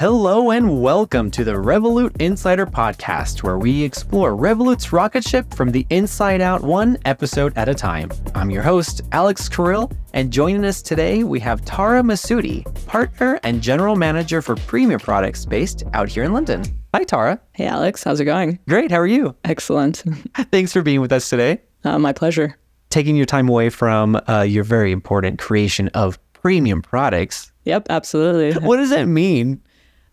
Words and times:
Hello 0.00 0.50
and 0.50 0.80
welcome 0.80 1.30
to 1.30 1.44
the 1.44 1.50
Revolut 1.50 2.22
Insider 2.22 2.64
Podcast, 2.64 3.42
where 3.42 3.58
we 3.58 3.82
explore 3.82 4.30
Revolut's 4.34 4.94
rocket 4.94 5.22
ship 5.22 5.52
from 5.52 5.70
the 5.70 5.86
inside 5.90 6.40
out, 6.40 6.62
one 6.62 6.96
episode 7.04 7.52
at 7.54 7.68
a 7.68 7.74
time. 7.74 8.10
I'm 8.34 8.48
your 8.48 8.62
host, 8.62 9.02
Alex 9.12 9.46
Carril, 9.46 9.94
and 10.14 10.32
joining 10.32 10.64
us 10.64 10.80
today, 10.80 11.22
we 11.22 11.38
have 11.40 11.66
Tara 11.66 12.00
Massoudi, 12.00 12.64
partner 12.86 13.38
and 13.42 13.60
general 13.60 13.94
manager 13.94 14.40
for 14.40 14.56
premium 14.56 15.00
products 15.00 15.44
based 15.44 15.82
out 15.92 16.08
here 16.08 16.24
in 16.24 16.32
London. 16.32 16.64
Hi, 16.94 17.04
Tara. 17.04 17.38
Hey, 17.52 17.66
Alex. 17.66 18.02
How's 18.02 18.20
it 18.20 18.24
going? 18.24 18.58
Great. 18.66 18.90
How 18.90 19.00
are 19.00 19.06
you? 19.06 19.36
Excellent. 19.44 19.96
Thanks 20.50 20.72
for 20.72 20.80
being 20.80 21.02
with 21.02 21.12
us 21.12 21.28
today. 21.28 21.60
Uh, 21.84 21.98
my 21.98 22.14
pleasure. 22.14 22.56
Taking 22.88 23.16
your 23.16 23.26
time 23.26 23.50
away 23.50 23.68
from 23.68 24.18
uh, 24.26 24.46
your 24.48 24.64
very 24.64 24.92
important 24.92 25.38
creation 25.38 25.88
of 25.88 26.18
premium 26.32 26.80
products. 26.80 27.52
Yep, 27.64 27.88
absolutely. 27.90 28.58
What 28.66 28.78
does 28.78 28.88
that 28.88 29.04
mean? 29.04 29.60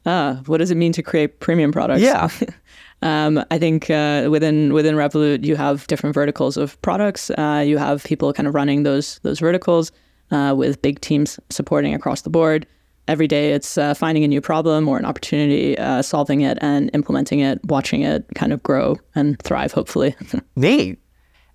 Uh, 0.07 0.35
what 0.45 0.57
does 0.57 0.71
it 0.71 0.75
mean 0.75 0.93
to 0.93 1.03
create 1.03 1.41
premium 1.41 1.71
products? 1.71 2.01
Yeah. 2.01 2.29
um, 3.01 3.43
I 3.51 3.59
think 3.59 3.89
uh, 3.89 4.29
within 4.31 4.73
within 4.73 4.95
Revolut, 4.95 5.43
you 5.43 5.57
have 5.57 5.85
different 5.87 6.13
verticals 6.13 6.55
of 6.55 6.81
products. 6.81 7.29
Uh, 7.31 7.63
you 7.65 7.77
have 7.77 8.03
people 8.05 8.31
kind 8.31 8.47
of 8.47 8.55
running 8.55 8.83
those 8.83 9.19
those 9.19 9.39
verticals 9.39 9.91
uh, 10.31 10.55
with 10.57 10.81
big 10.81 11.01
teams 11.01 11.39
supporting 11.49 11.93
across 11.93 12.21
the 12.21 12.29
board. 12.29 12.65
Every 13.09 13.27
day, 13.27 13.51
it's 13.51 13.77
uh, 13.77 13.93
finding 13.93 14.23
a 14.23 14.27
new 14.27 14.41
problem 14.41 14.87
or 14.87 14.97
an 14.97 15.05
opportunity, 15.05 15.77
uh, 15.77 16.01
solving 16.01 16.41
it, 16.41 16.57
and 16.61 16.89
implementing 16.93 17.39
it, 17.39 17.59
watching 17.65 18.01
it 18.01 18.25
kind 18.35 18.51
of 18.51 18.63
grow 18.63 18.97
and 19.15 19.39
thrive. 19.41 19.73
Hopefully. 19.73 20.15
Neat. 20.55 20.99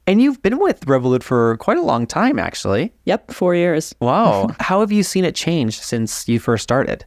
And 0.07 0.21
you've 0.21 0.43
been 0.43 0.59
with 0.59 0.81
Revolut 0.87 1.23
for 1.23 1.57
quite 1.59 1.79
a 1.79 1.83
long 1.83 2.07
time, 2.07 2.39
actually. 2.39 2.93
yep, 3.05 3.31
four 3.31 3.55
years. 3.55 3.95
Wow. 4.01 4.51
How 4.61 4.81
have 4.81 4.91
you 4.91 5.05
seen 5.05 5.25
it 5.25 5.37
change 5.37 5.79
since 5.79 6.29
you 6.29 6.41
first 6.41 6.65
started? 6.65 7.05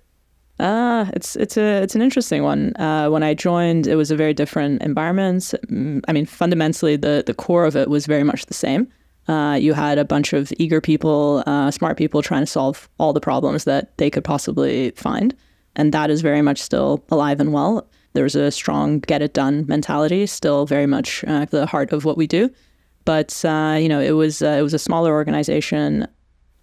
Uh, 0.59 1.06
it's 1.14 1.36
it's 1.36 1.58
a 1.58 1.81
it's 1.84 1.95
an 1.95 2.02
interesting 2.02 2.44
one. 2.44 2.73
Uh, 2.78 3.09
when 3.09 3.23
I 3.23 3.34
joined, 3.34 3.88
it 3.88 3.95
was 3.95 4.09
a 4.09 4.16
very 4.16 4.34
different 4.34 4.81
environment. 4.81 5.53
Mm, 5.67 6.02
I 6.08 6.14
mean, 6.14 6.25
fundamentally, 6.25 6.95
the 6.95 7.23
the 7.25 7.34
core 7.34 7.66
of 7.66 7.75
it 7.75 7.89
was 7.89 8.06
very 8.06 8.23
much 8.23 8.45
the 8.45 8.53
same. 8.53 8.88
Uh, 9.28 9.58
you 9.59 9.73
had 9.73 9.98
a 9.98 10.06
bunch 10.06 10.33
of 10.33 10.53
eager 10.59 10.80
people, 10.80 11.44
uh, 11.48 11.72
smart 11.72 11.98
people 11.98 12.22
trying 12.22 12.44
to 12.44 12.48
solve 12.48 12.88
all 13.00 13.11
the 13.11 13.20
problems 13.20 13.64
that 13.64 13.98
they 13.98 14.09
could 14.09 14.23
possibly 14.23 14.92
find, 14.92 15.36
and 15.76 15.92
that 15.92 16.09
is 16.09 16.22
very 16.22 16.42
much 16.42 16.61
still 16.61 17.03
alive 17.09 17.39
and 17.42 17.52
well. 17.52 17.88
There's 18.14 18.36
a 18.36 18.50
strong 18.50 19.00
get 19.00 19.22
it 19.22 19.33
done 19.33 19.66
mentality, 19.67 20.26
still 20.26 20.66
very 20.66 20.86
much 20.86 21.26
uh, 21.28 21.45
the 21.45 21.66
heart 21.66 21.92
of 21.92 22.06
what 22.06 22.17
we 22.17 22.28
do. 22.28 22.50
But 23.03 23.44
uh, 23.44 23.78
you 23.80 23.89
know, 23.89 24.00
it 24.00 24.11
was 24.11 24.42
it 24.42 24.64
was 24.64 24.73
a 24.73 24.80
smaller 24.80 25.11
organization 25.11 26.08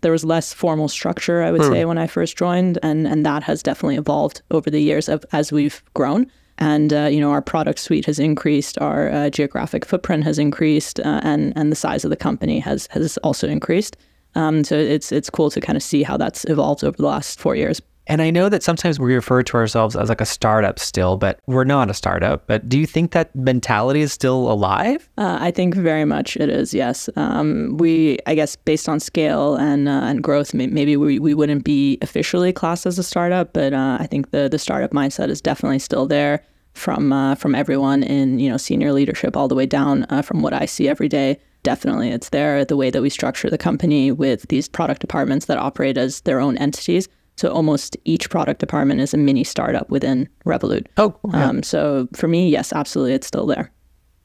there 0.02 0.12
was 0.12 0.24
less 0.24 0.52
formal 0.52 0.88
structure, 0.88 1.42
I 1.42 1.50
would 1.50 1.62
say, 1.64 1.84
when 1.84 1.98
I 1.98 2.06
first 2.06 2.36
joined, 2.36 2.78
and 2.82 3.06
and 3.06 3.24
that 3.24 3.42
has 3.44 3.62
definitely 3.62 3.96
evolved 3.96 4.42
over 4.50 4.70
the 4.70 4.80
years 4.80 5.08
of, 5.08 5.24
as 5.32 5.52
we've 5.52 5.82
grown. 5.94 6.26
And 6.58 6.92
uh, 6.92 7.08
you 7.10 7.20
know, 7.20 7.30
our 7.30 7.42
product 7.42 7.78
suite 7.78 8.06
has 8.06 8.18
increased, 8.18 8.78
our 8.78 9.10
uh, 9.10 9.30
geographic 9.30 9.84
footprint 9.84 10.24
has 10.24 10.38
increased, 10.38 11.00
uh, 11.00 11.20
and 11.22 11.52
and 11.56 11.72
the 11.72 11.76
size 11.76 12.04
of 12.04 12.10
the 12.10 12.16
company 12.16 12.60
has 12.60 12.86
has 12.90 13.16
also 13.18 13.48
increased. 13.48 13.96
Um, 14.34 14.64
so 14.64 14.76
it's 14.76 15.12
it's 15.12 15.30
cool 15.30 15.50
to 15.50 15.60
kind 15.60 15.76
of 15.76 15.82
see 15.82 16.02
how 16.02 16.16
that's 16.16 16.44
evolved 16.44 16.84
over 16.84 16.96
the 16.96 17.06
last 17.06 17.40
four 17.40 17.56
years. 17.56 17.80
And 18.06 18.20
I 18.20 18.30
know 18.30 18.48
that 18.48 18.62
sometimes 18.62 18.98
we 18.98 19.14
refer 19.14 19.42
to 19.42 19.56
ourselves 19.56 19.94
as 19.94 20.08
like 20.08 20.20
a 20.20 20.26
startup 20.26 20.78
still, 20.78 21.16
but 21.16 21.38
we're 21.46 21.64
not 21.64 21.88
a 21.88 21.94
startup. 21.94 22.46
But 22.46 22.68
do 22.68 22.78
you 22.78 22.86
think 22.86 23.12
that 23.12 23.34
mentality 23.34 24.00
is 24.00 24.12
still 24.12 24.50
alive? 24.50 25.08
Uh, 25.18 25.38
I 25.40 25.50
think 25.50 25.74
very 25.74 26.04
much 26.04 26.36
it 26.36 26.48
is. 26.48 26.74
Yes, 26.74 27.08
um, 27.16 27.76
we 27.76 28.18
I 28.26 28.34
guess 28.34 28.56
based 28.56 28.88
on 28.88 28.98
scale 28.98 29.54
and 29.56 29.88
uh, 29.88 30.02
and 30.04 30.22
growth, 30.22 30.52
maybe 30.52 30.96
we, 30.96 31.18
we 31.18 31.34
wouldn't 31.34 31.64
be 31.64 31.98
officially 32.02 32.52
classed 32.52 32.86
as 32.86 32.98
a 32.98 33.02
startup, 33.02 33.52
but 33.52 33.72
uh, 33.72 33.98
I 34.00 34.06
think 34.06 34.30
the 34.30 34.48
the 34.48 34.58
startup 34.58 34.90
mindset 34.90 35.28
is 35.28 35.40
definitely 35.40 35.78
still 35.78 36.06
there 36.06 36.42
from 36.74 37.12
uh, 37.12 37.34
from 37.36 37.54
everyone 37.54 38.02
in 38.02 38.38
you 38.38 38.50
know 38.50 38.56
senior 38.56 38.92
leadership 38.92 39.36
all 39.36 39.48
the 39.48 39.54
way 39.54 39.66
down. 39.66 40.06
Uh, 40.10 40.22
from 40.22 40.42
what 40.42 40.52
I 40.52 40.66
see 40.66 40.88
every 40.88 41.08
day, 41.08 41.38
definitely 41.62 42.10
it's 42.10 42.30
there. 42.30 42.64
The 42.64 42.76
way 42.76 42.90
that 42.90 43.02
we 43.02 43.10
structure 43.10 43.50
the 43.50 43.58
company 43.58 44.10
with 44.10 44.48
these 44.48 44.68
product 44.68 45.00
departments 45.00 45.46
that 45.46 45.58
operate 45.58 45.96
as 45.96 46.22
their 46.22 46.40
own 46.40 46.58
entities. 46.58 47.08
So 47.36 47.48
almost 47.50 47.96
each 48.04 48.30
product 48.30 48.60
department 48.60 49.00
is 49.00 49.14
a 49.14 49.16
mini 49.16 49.44
startup 49.44 49.88
within 49.90 50.28
Revolut. 50.44 50.86
Oh, 50.96 51.14
yeah. 51.32 51.48
Um, 51.48 51.62
so 51.62 52.08
for 52.14 52.28
me, 52.28 52.48
yes, 52.48 52.72
absolutely, 52.72 53.14
it's 53.14 53.26
still 53.26 53.46
there. 53.46 53.72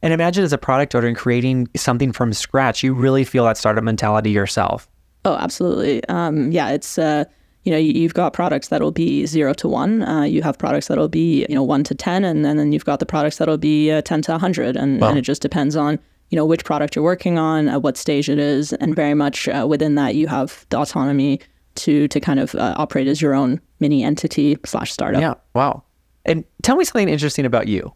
and 0.04 0.14
imagine 0.14 0.44
as 0.44 0.54
a 0.54 0.58
product 0.58 0.94
owner 0.94 1.08
and 1.08 1.18
creating 1.18 1.68
something 1.76 2.12
from 2.12 2.34
scratch, 2.34 2.84
you 2.84 2.94
really 2.94 3.24
feel 3.24 3.46
that 3.46 3.58
startup 3.58 3.84
mentality 3.84 4.30
yourself. 4.32 4.88
Oh, 5.26 5.36
absolutely. 5.36 6.04
Um, 6.10 6.52
yeah, 6.52 6.70
it's 6.70 6.98
uh, 6.98 7.26
you 7.64 7.72
know 7.72 7.78
you, 7.78 7.92
you've 7.94 8.14
got 8.14 8.34
products 8.34 8.68
that'll 8.70 8.92
be 8.92 9.26
zero 9.26 9.54
to 9.56 9.68
one. 9.68 10.04
Uh, 10.04 10.22
you 10.24 10.42
have 10.44 10.58
products 10.58 10.88
that'll 10.88 11.08
be 11.10 11.46
you 11.50 11.56
know 11.56 11.64
one 11.64 11.84
to 11.86 11.96
ten, 11.96 12.24
and, 12.24 12.46
then 12.46 12.58
then 12.58 12.72
you've 12.72 12.86
got 12.86 13.00
the 13.00 13.06
products 13.06 13.38
that'll 13.38 13.58
be 13.58 13.92
uh, 13.92 14.02
ten 14.02 14.22
to 14.24 14.38
hundred, 14.38 14.78
and, 14.78 15.04
and 15.04 15.18
it 15.18 15.22
just 15.24 15.42
depends 15.42 15.76
on 15.76 16.00
you 16.30 16.36
know 16.36 16.46
which 16.46 16.64
product 16.64 16.96
you're 16.96 17.04
working 17.04 17.38
on, 17.38 17.68
at 17.68 17.82
what 17.82 17.98
stage 17.98 18.30
it 18.30 18.40
is, 18.40 18.74
and 18.74 18.96
very 18.96 19.14
much 19.16 19.48
uh, 19.48 19.66
within 19.68 19.96
that 19.96 20.16
you 20.16 20.28
have 20.28 20.66
the 20.70 20.78
autonomy 20.78 21.42
to 21.78 22.08
to 22.08 22.20
kind 22.20 22.40
of 22.40 22.56
uh, 22.56 22.76
operate 22.78 23.08
as 23.08 23.22
your 23.22 23.34
own 23.34 23.62
mini 23.80 24.04
entity 24.04 24.58
slash 24.66 24.92
startup. 24.92 25.22
Yeah. 25.22 25.36
Wow. 25.54 25.84
And 26.26 26.44
tell 26.62 26.76
me 26.76 26.84
something 26.84 27.10
interesting 27.10 27.46
about 27.46 27.68
you. 27.68 27.94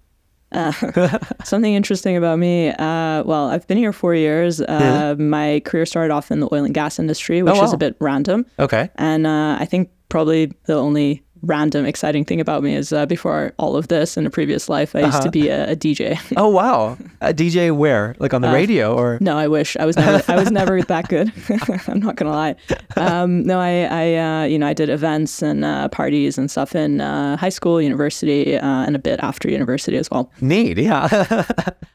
Something 1.44 1.74
interesting 1.76 2.18
about 2.18 2.38
me. 2.38 2.70
Uh, 2.70 3.24
well, 3.24 3.50
I've 3.50 3.66
been 3.68 3.78
here 3.78 3.94
four 3.94 4.14
years. 4.16 4.60
Uh, 4.60 5.16
My 5.18 5.62
career 5.64 5.86
started 5.86 6.12
off 6.14 6.30
in 6.30 6.42
the 6.42 6.50
oil 6.52 6.66
and 6.66 6.74
gas 6.74 7.00
industry, 7.00 7.42
which 7.42 7.54
is 7.56 7.60
wow. 7.60 7.72
a 7.72 7.78
bit 7.78 7.96
random. 8.02 8.46
Okay. 8.60 8.90
And 8.96 9.26
uh, 9.26 9.58
I 9.60 9.66
think 9.66 9.92
probably 10.10 10.52
the 10.66 10.76
only 10.76 11.24
random 11.44 11.86
exciting 11.86 12.26
thing 12.26 12.40
about 12.40 12.64
me 12.64 12.76
is 12.76 12.94
uh, 12.94 13.06
before 13.06 13.54
all 13.58 13.76
of 13.76 13.88
this 13.88 14.18
in 14.18 14.26
a 14.26 14.30
previous 14.30 14.70
life, 14.70 14.96
I 14.96 15.02
used 15.02 15.22
to 15.24 15.32
be 15.32 15.50
a, 15.50 15.72
a 15.72 15.76
DJ. 15.76 16.20
Oh 16.38 16.48
wow. 16.48 16.98
A 17.22 17.34
DJ 17.34 17.76
where? 17.76 18.16
Like 18.20 18.34
on 18.34 18.42
the 18.42 18.52
radio 18.52 18.96
or? 18.96 19.18
no, 19.22 19.38
I 19.38 19.48
wish 19.48 19.76
I 19.78 19.86
was 19.86 19.96
never. 19.98 20.24
I 20.32 20.36
was 20.36 20.50
never 20.50 20.82
that 20.94 21.08
good. 21.10 21.32
I'm 21.88 22.00
not 22.00 22.16
gonna 22.16 22.32
lie. 22.32 22.56
Um, 22.96 23.44
no, 23.44 23.60
I, 23.60 23.84
I, 23.84 24.16
uh, 24.16 24.44
you 24.46 24.58
know, 24.58 24.68
I 24.68 24.74
did 24.74 24.90
events 24.90 25.42
and 25.42 25.66
uh, 25.66 25.90
parties 25.90 26.38
and 26.38 26.50
stuff 26.50 26.76
in 26.76 27.02
uh, 27.02 27.38
high 27.38 27.50
school, 27.50 27.82
university, 27.82 28.58
uh, 28.58 28.66
and 28.66 28.96
a 28.96 29.00
bit 29.00 29.20
after 29.22 29.50
university 29.50 29.98
as 29.98 30.10
well. 30.10 30.32
Neat. 30.42 30.78
Yeah. 30.78 31.08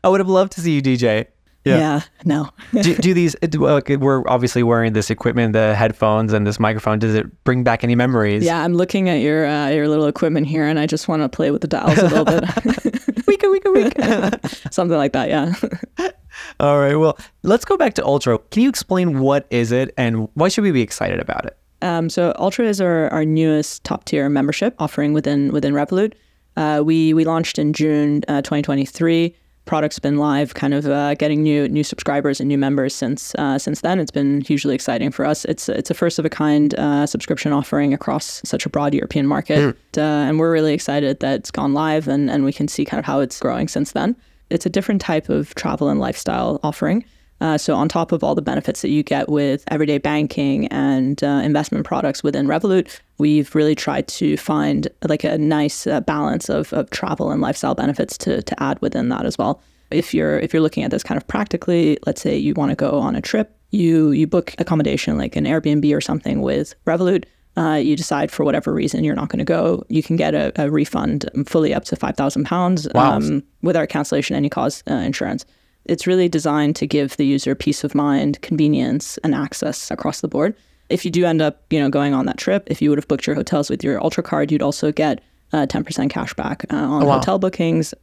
I 0.04 0.08
would 0.08 0.20
have 0.20 0.28
loved 0.28 0.52
to 0.52 0.60
see 0.60 0.72
you 0.72 0.82
DJ. 0.82 1.26
Yeah. 1.66 2.00
no. 2.25 2.50
do, 2.82 2.94
do 2.94 3.15
these 3.15 3.34
uh, 3.43 3.81
we're 3.99 4.27
obviously 4.28 4.62
wearing 4.62 4.93
this 4.93 5.10
equipment 5.10 5.53
the 5.53 5.75
headphones 5.75 6.32
and 6.32 6.47
this 6.47 6.60
microphone 6.60 6.99
does 6.99 7.15
it 7.15 7.44
bring 7.44 7.65
back 7.65 7.82
any 7.84 7.94
memories 7.94 8.44
yeah, 8.44 8.62
I'm 8.62 8.75
looking 8.75 9.09
at 9.09 9.21
your 9.21 9.47
uh, 9.47 9.69
your 9.69 9.88
little 9.88 10.06
equipment 10.06 10.47
here, 10.47 10.65
and 10.65 10.78
I 10.78 10.87
just 10.87 11.09
want 11.09 11.22
to 11.22 11.28
play 11.28 11.50
with 11.50 11.62
the 11.62 11.69
dials 11.69 11.99
a 11.99 12.09
little 12.09 12.25
bit. 12.25 12.44
Weeka, 13.26 13.53
weeka, 13.53 13.75
weeka. 13.75 14.72
Something 14.72 14.97
like 14.97 15.12
that. 15.12 15.28
Yeah. 15.28 15.53
all 16.60 16.78
right 16.78 16.97
well 16.97 17.19
let's 17.43 17.65
go 17.65 17.76
back 17.78 17.94
to 17.94 18.05
ultra 18.05 18.38
can 18.50 18.62
you 18.62 18.69
explain 18.69 19.21
what 19.21 19.47
is 19.50 19.72
it 19.72 19.93
and 19.97 20.28
why 20.34 20.49
should 20.49 20.62
we 20.62 20.71
be 20.71 20.82
excited 20.82 21.19
about 21.19 21.47
it 21.47 21.56
Um, 21.82 22.09
so 22.09 22.32
Ultra 22.38 22.66
is 22.66 22.81
our, 22.81 23.09
our 23.10 23.25
newest 23.25 23.84
top 23.84 24.05
tier 24.05 24.28
membership 24.28 24.75
offering 24.78 25.12
within 25.12 25.53
within 25.53 25.72
Revolut. 25.75 26.12
Uh, 26.56 26.82
we 26.84 27.12
we 27.15 27.25
launched 27.25 27.59
in 27.59 27.72
June 27.72 28.22
uh, 28.28 28.41
2023. 28.43 29.34
Product's 29.66 29.99
been 29.99 30.16
live, 30.16 30.54
kind 30.54 30.72
of 30.75 30.87
uh, 30.87 31.15
getting 31.15 31.43
new 31.43 31.69
new 31.69 31.84
subscribers 31.84 32.41
and 32.41 32.49
new 32.49 32.56
members 32.56 32.94
since 32.94 33.34
uh, 33.34 33.59
since 33.59 33.81
then. 33.82 33.99
It's 34.00 34.12
been 34.12 34.41
hugely 34.41 34.75
exciting 34.75 35.10
for 35.10 35.25
us. 35.27 35.44
It's 35.44 35.69
it's 35.69 35.91
a 35.91 35.94
first 35.94 36.19
of 36.19 36.25
a 36.25 36.31
kind 36.31 36.75
uh, 36.78 37.04
subscription 37.06 37.53
offering 37.53 37.93
across 37.93 38.41
such 38.44 38.65
a 38.65 38.69
broad 38.71 38.94
European 38.94 39.26
market, 39.26 39.59
uh, 39.99 40.00
and 40.00 40.38
we're 40.38 40.53
really 40.53 40.72
excited 40.72 41.21
that 41.21 41.41
it's 41.41 41.50
gone 41.50 41.75
live 41.75 42.09
and 42.09 42.31
and 42.31 42.44
we 42.44 42.53
can 42.53 42.69
see 42.69 42.84
kind 42.84 42.99
of 42.99 43.05
how 43.05 43.21
it's 43.21 43.38
growing 43.41 43.69
since 43.69 43.93
then. 43.93 44.16
It's 44.50 44.65
a 44.65 44.71
different 44.71 45.00
type 45.00 45.28
of 45.28 45.55
travel 45.56 45.88
and 45.88 45.99
lifestyle 45.99 46.60
offering. 46.62 47.05
Uh, 47.41 47.58
so 47.58 47.74
on 47.74 47.88
top 47.88 48.12
of 48.12 48.25
all 48.25 48.34
the 48.34 48.43
benefits 48.43 48.81
that 48.82 48.88
you 48.88 49.02
get 49.02 49.28
with 49.28 49.62
everyday 49.69 49.99
banking 49.99 50.66
and 50.69 51.22
uh, 51.22 51.40
investment 51.44 51.84
products 51.84 52.22
within 52.22 52.46
Revolut, 52.46 52.99
we've 53.19 53.55
really 53.55 53.75
tried 53.75 54.08
to 54.08 54.37
find 54.38 54.88
like 55.06 55.22
a 55.22 55.37
nice 55.37 55.87
uh, 55.87 56.00
balance 56.00 56.49
of, 56.49 56.72
of 56.72 56.88
travel 56.90 57.31
and 57.31 57.43
lifestyle 57.43 57.75
benefits 57.75 58.16
to, 58.19 58.43
to 58.43 58.62
add 58.62 58.81
within 58.81 59.11
that 59.11 59.26
as 59.26 59.37
well. 59.37 59.61
If 59.90 60.14
you're 60.14 60.38
if 60.40 60.52
you're 60.52 60.62
looking 60.62 60.82
at 60.82 60.90
this 60.90 61.02
kind 61.05 61.16
of 61.16 61.26
practically, 61.28 61.99
let's 62.06 62.20
say 62.20 62.37
you 62.37 62.55
want 62.55 62.70
to 62.70 62.76
go 62.76 62.99
on 62.99 63.14
a 63.14 63.20
trip, 63.20 63.55
you 63.70 64.11
you 64.11 64.26
book 64.26 64.55
accommodation 64.58 65.16
like 65.16 65.37
an 65.37 65.44
Airbnb 65.44 65.94
or 65.94 66.00
something 66.00 66.43
with 66.43 66.75
Revolut. 66.87 67.25
Uh, 67.56 67.75
you 67.76 67.96
decide 67.96 68.31
for 68.31 68.44
whatever 68.44 68.75
reason 68.75 69.05
you're 69.05 69.14
not 69.14 69.28
going 69.31 69.38
to 69.38 69.44
go, 69.44 69.82
you 69.88 70.02
can 70.02 70.16
get 70.16 70.34
a, 70.34 70.52
a 70.61 70.70
refund 70.70 71.25
fully 71.46 71.72
up 71.72 71.84
to 71.84 71.96
five 71.96 72.16
thousand 72.16 72.44
pounds 72.44 72.88
um, 72.94 73.43
with 73.62 73.76
our 73.76 73.87
cancellation 73.87 74.34
any 74.34 74.49
cause 74.49 74.82
uh, 74.90 74.94
insurance. 74.94 75.46
It's 75.88 76.06
really 76.06 76.29
designed 76.29 76.77
to 76.77 76.87
give 76.87 77.17
the 77.17 77.27
user 77.27 77.55
peace 77.55 77.85
of 77.85 77.94
mind, 77.94 78.41
convenience, 78.43 79.19
and 79.19 79.35
access 79.35 79.91
across 79.91 80.21
the 80.21 80.29
board. 80.29 80.55
If 80.88 81.05
you 81.05 81.11
do 81.11 81.25
end 81.25 81.43
up, 81.43 81.65
you 81.71 81.81
know, 81.81 81.88
going 81.88 82.15
on 82.15 82.27
that 82.27 82.38
trip, 82.38 82.65
if 82.67 82.81
you 82.81 82.91
would 82.91 82.99
have 82.99 83.09
booked 83.09 83.27
your 83.27 83.35
hotels 83.35 83.71
with 83.71 83.83
your 83.83 84.03
Ultra 84.03 84.23
card, 84.23 84.53
you'd 84.53 84.62
also 84.62 84.93
get 84.93 85.21
uh, 85.53 85.67
10% 85.67 86.11
cash 86.11 86.35
back 86.35 86.65
uh, 86.71 86.77
on 86.77 87.03
hotel 87.03 87.38
bookings. 87.38 87.94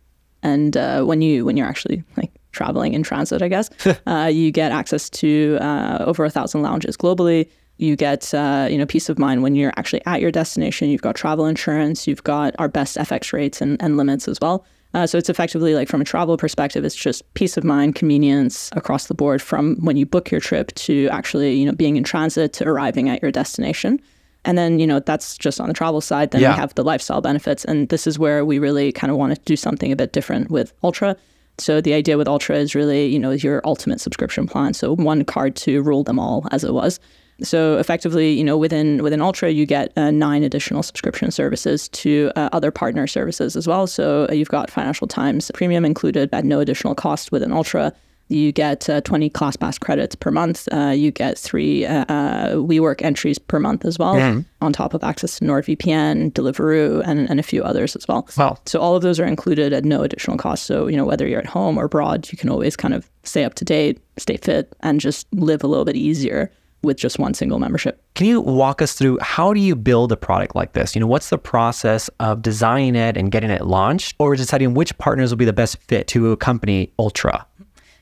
And 0.41 0.75
uh, 0.75 1.03
when 1.03 1.21
you 1.21 1.45
when 1.45 1.55
you're 1.55 1.67
actually 1.67 2.03
like 2.17 2.31
traveling 2.51 2.93
in 2.93 3.03
transit, 3.03 3.41
I 3.41 3.47
guess, 3.47 3.69
uh, 4.07 4.29
you 4.31 4.51
get 4.51 4.71
access 4.71 5.09
to 5.11 5.57
uh, 5.61 6.03
over 6.05 6.25
a 6.25 6.29
thousand 6.29 6.61
lounges 6.61 6.97
globally. 6.97 7.49
You 7.77 7.95
get 7.95 8.33
uh, 8.33 8.67
you 8.69 8.77
know 8.77 8.85
peace 8.85 9.09
of 9.09 9.17
mind 9.17 9.41
when 9.41 9.55
you're 9.55 9.73
actually 9.77 10.05
at 10.05 10.19
your 10.19 10.31
destination. 10.31 10.89
You've 10.89 11.01
got 11.01 11.15
travel 11.15 11.45
insurance. 11.45 12.07
You've 12.07 12.23
got 12.23 12.55
our 12.59 12.67
best 12.67 12.97
FX 12.97 13.31
rates 13.31 13.61
and, 13.61 13.81
and 13.81 13.95
limits 13.97 14.27
as 14.27 14.37
well. 14.41 14.65
Uh, 14.93 15.07
so 15.07 15.17
it's 15.17 15.29
effectively 15.29 15.73
like 15.73 15.87
from 15.87 16.01
a 16.01 16.05
travel 16.05 16.37
perspective, 16.37 16.85
it's 16.85 16.95
just 16.95 17.21
peace 17.33 17.57
of 17.57 17.63
mind, 17.63 17.95
convenience 17.95 18.69
across 18.73 19.07
the 19.07 19.13
board 19.15 19.41
from 19.41 19.75
when 19.77 19.97
you 19.97 20.05
book 20.05 20.29
your 20.29 20.39
trip 20.39 20.71
to 20.75 21.07
actually 21.09 21.53
you 21.55 21.65
know 21.65 21.71
being 21.71 21.95
in 21.97 22.03
transit 22.03 22.53
to 22.53 22.67
arriving 22.67 23.09
at 23.09 23.21
your 23.21 23.31
destination. 23.31 23.99
And 24.45 24.57
then, 24.57 24.77
you 24.77 24.85
know, 24.85 24.99
that's 24.99 25.37
just 25.37 25.61
on 25.61 25.69
the 25.69 25.73
travel 25.73 26.01
side. 26.01 26.31
Then 26.31 26.41
Yeah. 26.41 26.51
we 26.53 26.59
have 26.59 26.75
the 26.75 26.83
lifestyle 26.83 27.21
benefits. 27.21 27.63
And 27.63 27.87
this 27.87 28.05
is 28.05 28.19
where 28.19 28.43
we 28.43 28.59
really 28.59 28.91
kind 28.91 29.09
of 29.09 29.15
want 29.17 29.33
to 29.33 29.41
do 29.45 29.55
something 29.55 29.89
a 29.89 29.95
bit 29.95 30.11
different 30.11 30.51
with 30.51 30.73
Ultra. 30.83 31.15
So 31.59 31.79
the 31.79 31.93
idea 31.93 32.17
with 32.17 32.27
Ultra 32.27 32.57
is 32.57 32.75
really, 32.75 33.05
you 33.05 33.19
know, 33.19 33.31
your 33.31 33.61
ultimate 33.63 34.01
subscription 34.01 34.45
plan. 34.45 34.73
So 34.73 34.97
one 34.97 35.23
card 35.23 35.55
to 35.57 35.81
rule 35.81 36.03
them 36.03 36.19
all 36.19 36.45
as 36.51 36.65
it 36.65 36.73
was. 36.73 36.99
So 37.41 37.77
effectively, 37.77 38.31
you 38.31 38.43
know, 38.43 38.57
within 38.57 39.01
within 39.01 39.21
Ultra, 39.21 39.49
you 39.49 39.65
get 39.65 39.91
uh, 39.97 40.11
nine 40.11 40.43
additional 40.43 40.83
subscription 40.83 41.31
services 41.31 41.87
to 41.89 42.31
uh, 42.35 42.49
other 42.51 42.71
partner 42.71 43.07
services 43.07 43.55
as 43.55 43.67
well. 43.67 43.87
So 43.87 44.27
uh, 44.29 44.33
you've 44.33 44.49
got 44.49 44.69
Financial 44.69 45.07
Times 45.07 45.49
Premium 45.53 45.85
included 45.85 46.29
at 46.31 46.45
no 46.45 46.59
additional 46.59 46.95
cost 46.95 47.31
within 47.31 47.51
Ultra. 47.51 47.93
You 48.29 48.51
get 48.51 48.89
uh, 48.89 49.01
20 49.01 49.29
ClassPass 49.29 49.79
credits 49.79 50.15
per 50.15 50.31
month. 50.31 50.67
Uh, 50.71 50.87
you 50.87 51.11
get 51.11 51.37
three 51.37 51.85
uh, 51.85 52.05
uh, 52.05 52.49
WeWork 52.53 53.01
entries 53.01 53.37
per 53.37 53.59
month 53.59 53.85
as 53.85 53.99
well, 53.99 54.43
on 54.61 54.73
top 54.73 54.93
of 54.93 55.03
access 55.03 55.37
to 55.37 55.45
NordVPN, 55.45 56.31
Deliveroo, 56.31 57.03
and, 57.05 57.29
and 57.29 57.39
a 57.39 57.43
few 57.43 57.61
others 57.63 57.95
as 57.95 58.07
well. 58.07 58.27
Wow. 58.37 58.57
So 58.65 58.79
all 58.79 58.95
of 58.95 59.03
those 59.03 59.19
are 59.19 59.25
included 59.25 59.73
at 59.73 59.83
no 59.83 60.03
additional 60.03 60.37
cost. 60.37 60.65
So, 60.65 60.87
you 60.87 60.95
know, 60.95 61.05
whether 61.05 61.27
you're 61.27 61.41
at 61.41 61.45
home 61.45 61.77
or 61.77 61.85
abroad, 61.85 62.29
you 62.31 62.37
can 62.37 62.49
always 62.49 62.75
kind 62.75 62.93
of 62.93 63.07
stay 63.23 63.43
up 63.43 63.55
to 63.55 63.65
date, 63.65 63.99
stay 64.17 64.37
fit, 64.37 64.73
and 64.79 65.01
just 65.01 65.27
live 65.33 65.63
a 65.63 65.67
little 65.67 65.85
bit 65.85 65.97
easier 65.97 66.49
with 66.83 66.97
just 66.97 67.17
one 67.17 67.33
single 67.33 67.59
membership. 67.59 68.01
Can 68.13 68.27
you 68.27 68.41
walk 68.41 68.81
us 68.81 68.93
through 68.93 69.17
how 69.21 69.53
do 69.53 69.59
you 69.59 69.75
build 69.75 70.11
a 70.11 70.17
product 70.17 70.55
like 70.55 70.73
this? 70.73 70.95
You 70.95 71.01
know, 71.01 71.07
what's 71.07 71.29
the 71.29 71.37
process 71.37 72.09
of 72.19 72.41
designing 72.41 72.95
it 72.95 73.17
and 73.17 73.31
getting 73.31 73.49
it 73.49 73.65
launched, 73.65 74.15
or 74.19 74.35
deciding 74.35 74.73
which 74.73 74.95
partners 74.97 75.31
will 75.31 75.37
be 75.37 75.45
the 75.45 75.53
best 75.53 75.77
fit 75.77 76.07
to 76.09 76.31
accompany 76.31 76.91
Ultra? 76.99 77.45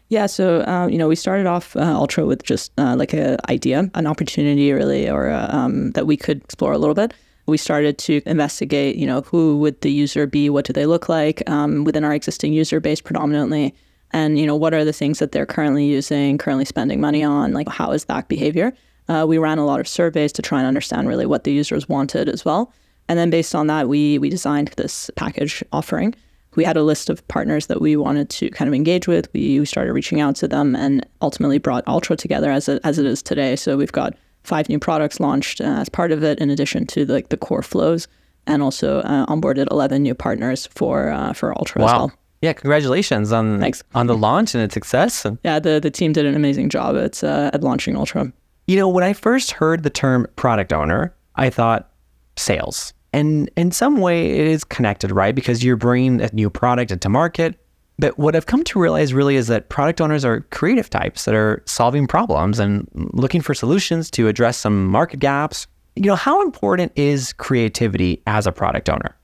Yeah, 0.09 0.25
so 0.25 0.61
uh, 0.63 0.87
you 0.87 0.97
know, 0.97 1.07
we 1.07 1.15
started 1.15 1.45
off 1.45 1.73
uh, 1.77 1.79
Ultra 1.79 2.25
with 2.25 2.43
just 2.43 2.73
uh, 2.77 2.95
like 2.97 3.13
a 3.13 3.37
idea, 3.49 3.89
an 3.93 4.07
opportunity, 4.07 4.73
really, 4.73 5.09
or 5.09 5.29
uh, 5.29 5.47
um, 5.55 5.91
that 5.91 6.05
we 6.05 6.17
could 6.17 6.43
explore 6.43 6.73
a 6.73 6.77
little 6.77 6.95
bit. 6.95 7.13
We 7.45 7.57
started 7.57 7.97
to 7.99 8.21
investigate, 8.25 8.97
you 8.97 9.07
know, 9.07 9.21
who 9.21 9.57
would 9.59 9.79
the 9.81 9.91
user 9.91 10.27
be, 10.27 10.49
what 10.49 10.65
do 10.65 10.73
they 10.73 10.85
look 10.85 11.07
like 11.07 11.49
um, 11.49 11.85
within 11.85 12.03
our 12.03 12.13
existing 12.13 12.53
user 12.53 12.79
base 12.79 13.01
predominantly, 13.01 13.73
and 14.13 14.39
you 14.39 14.45
know, 14.45 14.55
what 14.55 14.73
are 14.73 14.85
the 14.85 14.93
things 14.93 15.19
that 15.19 15.31
they're 15.31 15.45
currently 15.45 15.85
using, 15.85 16.37
currently 16.37 16.65
spending 16.65 17.01
money 17.01 17.23
on, 17.23 17.53
like 17.53 17.69
how 17.69 17.91
is 17.91 18.05
that 18.05 18.27
behavior? 18.27 18.73
Uh, 19.07 19.25
we 19.27 19.37
ran 19.37 19.57
a 19.57 19.65
lot 19.65 19.79
of 19.79 19.87
surveys 19.87 20.31
to 20.33 20.41
try 20.41 20.59
and 20.59 20.67
understand 20.67 21.07
really 21.07 21.25
what 21.25 21.43
the 21.43 21.51
users 21.51 21.89
wanted 21.89 22.29
as 22.29 22.45
well, 22.45 22.71
and 23.07 23.17
then 23.17 23.29
based 23.29 23.55
on 23.55 23.67
that, 23.67 23.87
we 23.87 24.17
we 24.19 24.29
designed 24.29 24.69
this 24.77 25.09
package 25.15 25.63
offering 25.71 26.15
we 26.55 26.63
had 26.63 26.77
a 26.77 26.83
list 26.83 27.09
of 27.09 27.25
partners 27.27 27.67
that 27.67 27.81
we 27.81 27.95
wanted 27.95 28.29
to 28.29 28.49
kind 28.49 28.67
of 28.67 28.73
engage 28.73 29.07
with. 29.07 29.31
We, 29.33 29.59
we 29.59 29.65
started 29.65 29.93
reaching 29.93 30.19
out 30.19 30.35
to 30.37 30.47
them 30.47 30.75
and 30.75 31.05
ultimately 31.21 31.57
brought 31.57 31.87
Ultra 31.87 32.15
together 32.15 32.51
as, 32.51 32.67
it 32.67 32.81
as 32.83 32.99
it 32.99 33.05
is 33.05 33.23
today. 33.23 33.55
So 33.55 33.77
we've 33.77 33.91
got 33.91 34.15
five 34.43 34.67
new 34.69 34.79
products 34.79 35.19
launched 35.19 35.61
uh, 35.61 35.65
as 35.79 35.89
part 35.89 36.11
of 36.11 36.23
it, 36.23 36.39
in 36.39 36.49
addition 36.49 36.85
to 36.87 37.05
like 37.05 37.29
the 37.29 37.37
core 37.37 37.61
flows, 37.61 38.07
and 38.47 38.61
also 38.61 38.99
uh, 39.01 39.25
onboarded 39.27 39.67
11 39.71 40.03
new 40.03 40.15
partners 40.15 40.67
for 40.67 41.09
uh, 41.09 41.33
for 41.33 41.57
Ultra 41.57 41.83
as 41.83 41.85
well. 41.85 42.11
Yeah, 42.41 42.53
congratulations 42.53 43.31
on 43.31 43.59
Thanks. 43.59 43.83
on 43.93 44.07
the 44.07 44.17
launch 44.17 44.55
and 44.55 44.63
its 44.63 44.73
success. 44.73 45.25
Yeah, 45.43 45.59
the, 45.59 45.79
the 45.79 45.91
team 45.91 46.11
did 46.11 46.25
an 46.25 46.35
amazing 46.35 46.69
job 46.69 46.97
at, 46.97 47.23
uh, 47.23 47.51
at 47.53 47.61
launching 47.63 47.95
Ultra. 47.95 48.31
you 48.67 48.75
know, 48.77 48.89
when 48.89 49.03
I 49.03 49.13
first 49.13 49.51
heard 49.51 49.83
the 49.83 49.89
term 49.89 50.27
product 50.35 50.73
owner, 50.73 51.13
I 51.35 51.49
thought 51.49 51.91
sales. 52.37 52.93
And 53.13 53.49
in 53.57 53.71
some 53.71 53.97
way, 53.97 54.31
it 54.39 54.47
is 54.47 54.63
connected, 54.63 55.11
right? 55.11 55.35
Because 55.35 55.63
you're 55.63 55.75
bringing 55.75 56.21
a 56.21 56.29
new 56.33 56.49
product 56.49 56.91
into 56.91 57.09
market. 57.09 57.55
But 57.99 58.17
what 58.17 58.35
I've 58.35 58.45
come 58.45 58.63
to 58.63 58.79
realize 58.79 59.13
really 59.13 59.35
is 59.35 59.47
that 59.47 59.69
product 59.69 60.01
owners 60.01 60.25
are 60.25 60.41
creative 60.51 60.89
types 60.89 61.25
that 61.25 61.35
are 61.35 61.61
solving 61.65 62.07
problems 62.07 62.57
and 62.57 62.87
looking 63.13 63.41
for 63.41 63.53
solutions 63.53 64.09
to 64.11 64.27
address 64.27 64.57
some 64.57 64.87
market 64.87 65.19
gaps. 65.19 65.67
You 65.95 66.05
know, 66.05 66.15
how 66.15 66.41
important 66.41 66.93
is 66.95 67.33
creativity 67.33 68.23
as 68.25 68.47
a 68.47 68.51
product 68.51 68.89
owner? 68.89 69.15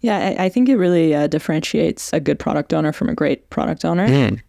Yeah, 0.00 0.34
I, 0.38 0.44
I 0.44 0.48
think 0.48 0.68
it 0.68 0.76
really 0.76 1.14
uh, 1.14 1.26
differentiates 1.26 2.12
a 2.12 2.20
good 2.20 2.38
product 2.38 2.74
owner 2.74 2.92
from 2.92 3.08
a 3.08 3.14
great 3.14 3.48
product 3.50 3.84
owner. 3.84 4.06